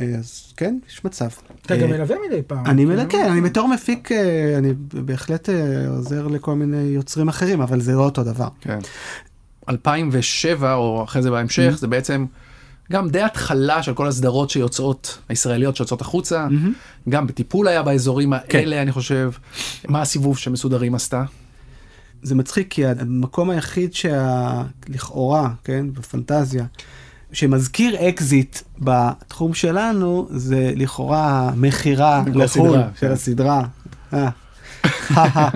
[0.00, 1.28] אה, אז כן יש מצב.
[1.62, 2.66] אתה גם אה, מלווה מדי פעם.
[2.66, 4.12] אני מלווה, כן, אני בתור מפיק,
[4.58, 5.48] אני בהחלט
[5.88, 8.48] עוזר לכל מיני יוצרים אחרים, אבל זה לא אותו דבר.
[8.60, 8.78] כן.
[9.68, 11.76] 2007 או אחרי זה בהמשך Mm-hmm.
[11.78, 12.26] זה בעצם
[12.92, 17.08] גם די התחלה של כל הסדרות שיוצאות הישראליות שיוצאות החוצה Mm-hmm.
[17.08, 18.58] גם בטיפול היה באזורים כן.
[18.58, 19.30] האלה אני חושב
[19.88, 21.24] מה הסיבוב שמסודרים עשתה.
[22.22, 26.64] זה מצחיק כי המקום היחיד שלכאורה, כן, בפנטזיה,
[27.32, 33.12] שמזכיר אקזיט בתחום שלנו, זה לכאורה מכירה בכל לחו"ל של כן.
[33.12, 33.62] הסדרה.
[34.12, 34.28] אה.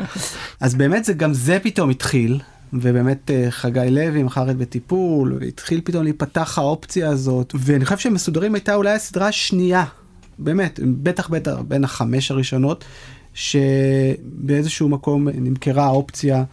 [0.61, 2.41] אז באמת זה גם זה פתאום התחיל.
[2.72, 8.54] ובאמת אה, חגי לוי מכר את בטיפול והתחיל פתאום להיפתח האופציה הזאת ואני חושב שמסודרים
[8.54, 9.84] הייתה אולי הסדרה השנייה
[10.38, 12.84] באמת בטח בטח בין החמש הראשונות
[13.34, 16.44] שבאיזשהו מקום נמכרה האופציה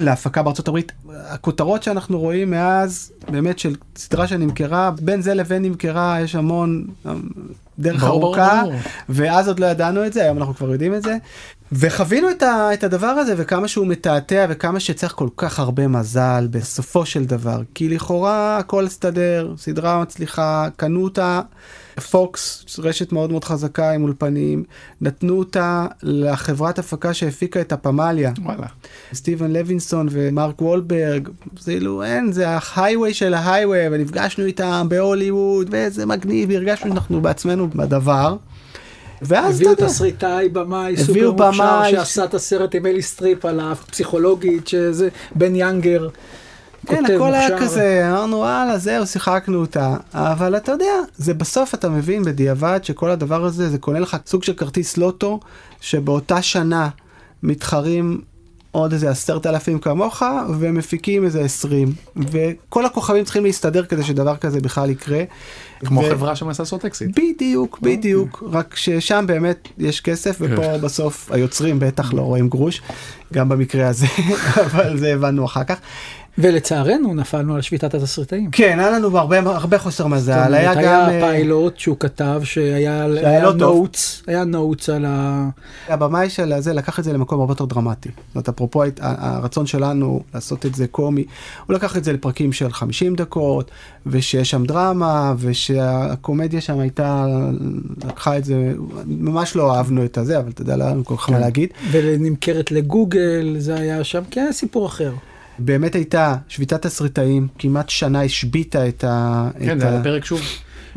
[0.00, 0.92] להפקה בארצות הברית.
[1.08, 6.86] הכותרות שאנחנו רואים מאז באמת של סדרה שנמכרה בין זה לבין נמכרה יש המון
[7.78, 8.74] דרך ברור, ארוכה ברור.
[9.08, 11.16] ואז עוד לא ידענו את זה היום אנחנו כבר יודעים את זה.
[11.72, 16.48] וחווינו את, ה, את הדבר הזה וכמה שהוא מתעתע וכמה שצריך כל כך הרבה מזל
[16.50, 21.40] בסופו של דבר כי לכאורה הכל הסתדר סדרה מצליחה קנו אותה
[22.00, 24.64] פוקס רשת מאוד מאוד חזקה עם אולפנים
[25.00, 28.66] נתנו אותה לחברת הפקה שהפיקה את הפמליה וואלה.
[29.14, 31.28] סטיבן לוינסון ומרק וולברג
[31.58, 37.70] זה כאילו אין זה ההייווי של ההייווי ונפגשנו איתם בהוליווד ואיזה מגניב הרגשנו שאנחנו בעצמנו
[37.70, 38.36] בדבר.
[39.22, 44.68] ואז הביאו תסריטאי, במאי, סופר מוכשר, במאי, שעשה את הסרט עם מריל סטריפ על הפסיכולוגית,
[44.68, 46.08] שזה בן יאנגר.
[46.86, 47.58] כן, הכל היה.
[47.58, 53.10] כזה, אמרנו וואלה זהו שיחקנו אותה, אבל אתה יודע, זה בסוף אתה מבין בדיעבד שכל
[53.10, 55.40] הדבר הזה זה קונה לך סוג של כרטיס לוטו,
[55.80, 56.88] שבאותה שנה
[57.42, 58.20] מתחרים
[58.70, 60.22] עוד איזה עשרת אלפים כמוך,
[60.58, 65.22] ומפיקים איזה עשרים, וכל הכוכבים צריכים להסתדר כדי שדבר כזה בכלל יקרה.
[65.80, 67.18] כמו ו- חברה שמנסה לעשות אקזיט.
[67.18, 72.82] בדיוק, בדיוק, רק ששם באמת יש כסף, ופה בסוף היוצרים בטח לא רואים גרוש,
[73.32, 74.06] גם במקרה הזה,
[74.66, 75.78] אבל זה הבנו אחר כך.
[76.38, 78.50] ולצערנו נפלנו על שביתת התסריטאים.
[78.50, 80.80] כן, היה לנו הרבה, הרבה חוסר מזל, אומרת, היה גם...
[80.80, 83.54] היה אה, פיילוט שהוא כתב שהיה שהיה היה לא.
[83.54, 85.48] notes, היה notes על ה...
[85.88, 88.08] הבמאי של הזה לקח את זה למקום הרבה יותר דרמטי.
[88.08, 91.24] זאת אומרת, אפרופו הרצון שלנו לעשות את זה קומי,
[91.66, 93.70] הוא לקח את זה לפרקים של 50 דקות,
[94.06, 97.26] ושיש שם דרמה, ושהקומדיה שם הייתה,
[98.04, 98.72] לקחה את זה,
[99.06, 101.68] ממש לא אהבנו את הזה, אבל אתה יודע, לא היה לנו כל כך מה להגיד.
[101.90, 105.12] ונמכרת לגוגל, זה היה שם, כן, סיפור אחר.
[105.58, 109.48] באמת הייתה שביתת תסריטאים, כמעט שנה השביתה את ה...
[109.60, 110.40] כן את זה ה- היה פרק שוב.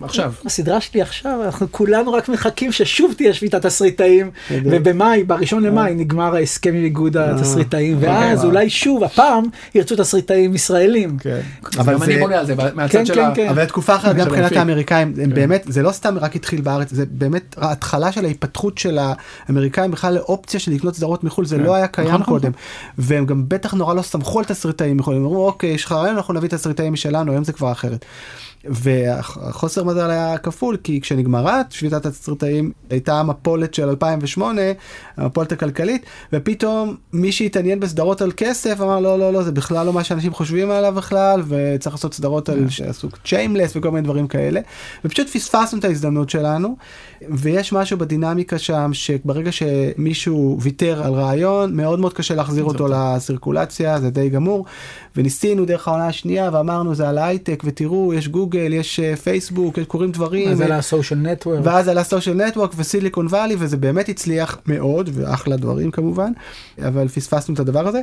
[0.03, 0.33] עכשיו.
[0.45, 6.35] הסדרה שלי עכשיו, אנחנו כולנו רק מחכים ששוב תהיה שביתת תסריטאים, ובמאי, בראשון למאי נגמר
[6.35, 9.43] ההסכם עם איגוד התסריטאים, ואז אולי שוב, הפעם
[9.75, 11.17] ירצו תסריטאים ישראלים.
[11.17, 11.39] כן.
[11.77, 13.35] אבל אבל אני זה, בונה על זה מהצד כן, של כן, ה...
[13.35, 13.49] כן.
[13.49, 14.51] אבל תקופה אחרת גם מבחינת.
[14.51, 15.29] האמריקאים, הם.
[15.29, 18.99] באמת, זה לא סתם רק התחיל בארץ, זה באמת ההתחלה של ההתפתחות של
[19.47, 21.57] האמריקאים בכלל לאופציה של לקנות סדרות מחו"ל, זה.
[21.57, 22.39] לא היה קיים נכון, נכון.
[22.39, 22.51] קודם.
[22.97, 26.15] והם גם בטח נורא לא סמכו על תסריטאים מחו"ל, הם אמרו אוקיי, יש לך רעיון,
[26.15, 28.05] אנחנו נביא תסריטאים משלנו, היום זה כבר אחרת.
[28.65, 34.61] והחוסר מזל היה כפול כי כשנגמרה שביתת התסריטאים הייתה המפולת של 2008
[35.17, 39.93] המפולת הכלכלית ופתאום מי שהתעניין בסדרות על כסף אמר לא לא לא זה בכלל לא
[39.93, 44.61] מה שאנשים חושבים עליו בכלל וצריך לעשות סדרות על שעשו צ'יימלס וכל מיני דברים כאלה.
[45.05, 46.75] ופשוט פספסנו את ההזדמנות שלנו
[47.29, 53.99] ויש משהו בדינמיקה שם שברגע שמישהו ויתר על רעיון מאוד מאוד קשה להחזיר אותו לסירקולציה
[53.99, 54.65] זה די גמור.
[55.15, 60.11] וניסינו דרך העונה השנייה ואמרנו זה על ההייטק ותראו יש גוגל יש אה, פייסבוק קורים
[60.11, 60.49] דברים.
[60.49, 61.59] אז על הסושיאל נטוורק.
[61.63, 66.31] ואז על הסושיאל נטוורק וסיליקון וואלי וזה באמת הצליח מאוד ואחלה דברים כמובן
[66.87, 68.01] אבל פספסנו את הדבר הזה.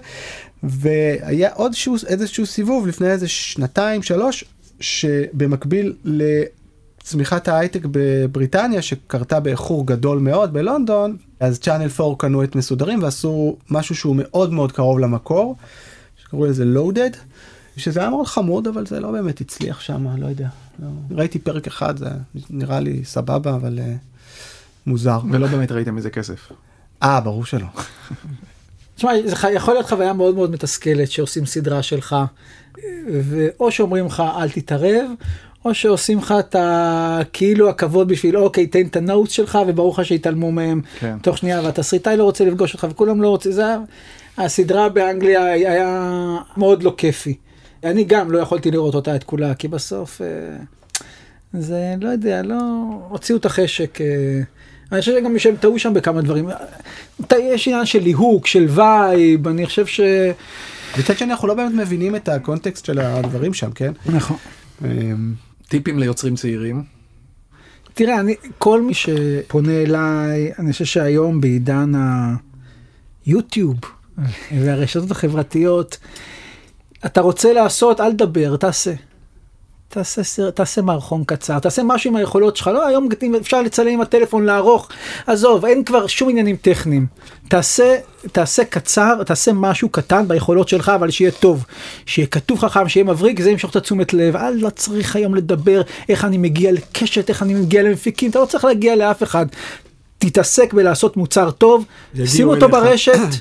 [0.62, 4.44] והיה עוד שהוא, איזשהו סיבוב לפני איזה שנתיים שלוש
[4.80, 5.92] שבמקביל
[7.06, 13.56] לצמיחת ההייטק בבריטניה שקרתה באיחור גדול מאוד בלונדון אז צ'אנל 4 קנו את מסודרים ועשו
[13.70, 15.56] משהו שהוא מאוד מאוד קרוב למקור
[16.16, 17.10] שקראו לזה לואודד.
[17.76, 20.48] שזה היה מאוד חמוד אבל זה לא באמת הצליח שם לא יודע
[20.78, 20.88] לא.
[21.10, 22.08] ראיתי פרק אחד זה
[22.50, 23.82] נראה לי סבבה אבל uh,
[24.86, 26.52] מוזר ולא באמת ראיתם מזה כסף.
[27.02, 27.66] אה ברור שלא
[28.94, 32.16] תשמע, זה יכול להיות חוויה מאוד מאוד מתסכלת שעושים סדרה שלך,
[33.12, 35.10] ואו שאומרים לך אל תתערב,
[35.66, 37.20] או שעושים לך את ה...
[37.32, 41.16] כאילו הכבוד בשביל אוקיי תן את ה notes שלך וברור לך שהתעלמו מהם כן.
[41.22, 43.76] תוך שנייה והתסריטאי לא רוצה לפגוש אותך וכולם לא רוצים, זה.
[44.38, 47.34] הסדרה באנגליה היה מאוד לא כיפי.
[47.84, 50.26] אני גם לא יכולתי לראות אותה את כולה כי בסוף אה,
[51.52, 52.56] זה לא יודע לא
[53.08, 54.00] הוציאו את החשק.
[54.00, 54.06] אה,
[54.92, 56.48] אני חושב שגם שהם טעו שם בכמה דברים.
[57.38, 60.00] יש עניין של ליהוק, של vibe, אני חושב ש...
[60.98, 63.92] מצד שני אנחנו לא באמת מבינים את הקונטקסט של הדברים שם כן.
[64.06, 64.36] נכון.
[65.68, 66.84] טיפים ליוצרים צעירים.
[67.94, 71.92] תראה, אני, כל מי שפונה אליי, אני חושב שהיום בעידן
[73.26, 73.76] היוטיוב
[74.52, 75.98] והרשתות החברתיות,
[77.06, 78.94] אתה רוצה לעשות, אל תדבר, תעשה.
[79.88, 83.08] תעשה, סר- תעשה מערכון קצר, תעשה משהו עם היכולות שלך, לא היום
[83.40, 84.88] אפשר לצלם עם הטלפון לערוך,
[85.26, 87.06] עזוב, אין כבר שום עניינים טכניים.
[87.48, 87.96] תעשה,
[88.32, 91.64] תעשה קצר, תעשה משהו קטן ביכולות שלך, אבל שיהיה טוב,
[92.06, 95.82] שיהיה כתוב חכם, שיהיה מבריק, זה ימשוך את התשומת לב, אל לא צריך היום לדבר
[96.08, 99.46] איך אני מגיע לקשת, איך אני מגיע למפיקים, אתה לא צריך להגיע לאף אחד.
[100.18, 101.84] תתעסק בלעשות מוצר טוב,
[102.26, 102.74] שים אותו אליך.
[102.76, 103.18] ברשת.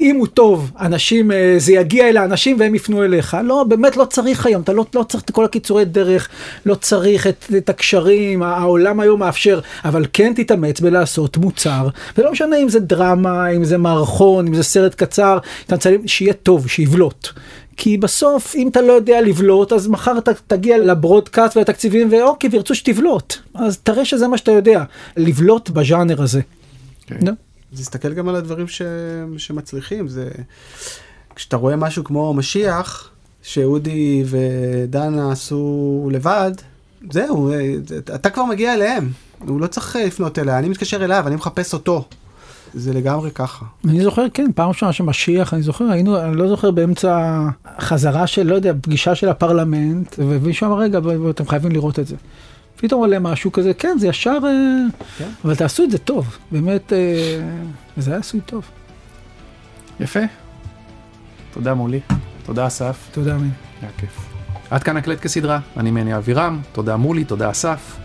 [0.00, 3.36] אם הוא טוב, אנשים, אה, זה יגיע אל האנשים והם יפנו אליך.
[3.44, 6.28] לא, באמת לא צריך היום, אתה לא, לא צריך את כל הקיצורי דרך,
[6.66, 11.88] לא צריך את, את הקשרים, העולם היום מאפשר, אבל כן תתאמץ בלעשות מוצר,
[12.18, 15.38] ולא משנה אם זה דרמה, אם זה מערכון, אם זה סרט קצר,
[16.06, 17.28] שיהיה טוב, שיבלוט.
[17.76, 22.74] כי בסוף, אם אתה לא יודע לבלוט, אז מחר אתה תגיע לברודקאסט ולתקציבים, ואוקיי, וירצו
[22.74, 23.34] שתבלוט.
[23.54, 24.84] אז תראה שזה מה שאתה יודע,
[25.16, 26.40] לבלוט בז'אנר הזה.
[27.06, 27.16] כן.
[27.20, 27.51] נו.
[27.72, 28.82] אז תסתכל גם על הדברים ש...
[29.36, 30.30] שמצליחים זה
[31.34, 33.10] כשאתה רואה משהו כמו משיח
[33.42, 36.52] שאודי ודנה עשו לבד
[37.10, 37.74] זהו אה,
[38.14, 41.74] אתה כבר מגיע אליהם הוא לא צריך אה, לפנות אליה אני מתקשר אליו אני מחפש
[41.74, 42.04] אותו.
[42.74, 43.64] זה לגמרי ככה.
[43.88, 47.40] אני זוכר, כן, פעם ראשונה שמשיח, אני זוכר, היינו, אני לא זוכר באמצע
[47.80, 50.98] חזרה של, לא יודע, פגישה של הפרלמנט, ומישהו אמר, רגע,
[51.30, 52.16] אתם חייבים לראות את זה.
[52.82, 54.50] פתאום עולה משהו כזה, כן, זה ישר, אה,
[55.18, 55.28] כן.
[55.44, 57.40] אבל תעשו את זה טוב, באמת, אה,
[57.96, 58.64] זה היה עשוי טוב.
[60.00, 60.20] יפה.
[61.52, 62.00] תודה מולי.
[62.44, 63.08] תודה אסף.
[63.12, 63.50] תודה, מין.
[63.82, 64.28] היה כיף.
[64.70, 67.96] עד כאן הקלט כסדרה, אני מני אבירם, תודה מולי, תודה אסף,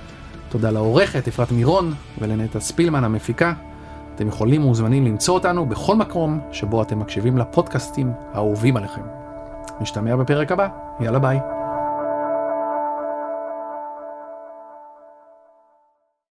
[0.49, 3.53] תודה לעורכת אפרת מירון ולנטע ספילמן המפיקה.
[4.15, 9.01] אתם יכולים ומוזמנים למצוא אותנו בכל מקום שבו אתם מקשיבים לפודקאסטים האהובים עליכם.
[9.81, 10.67] נשתמע בפרק הבא,
[10.99, 11.39] יאללה ביי.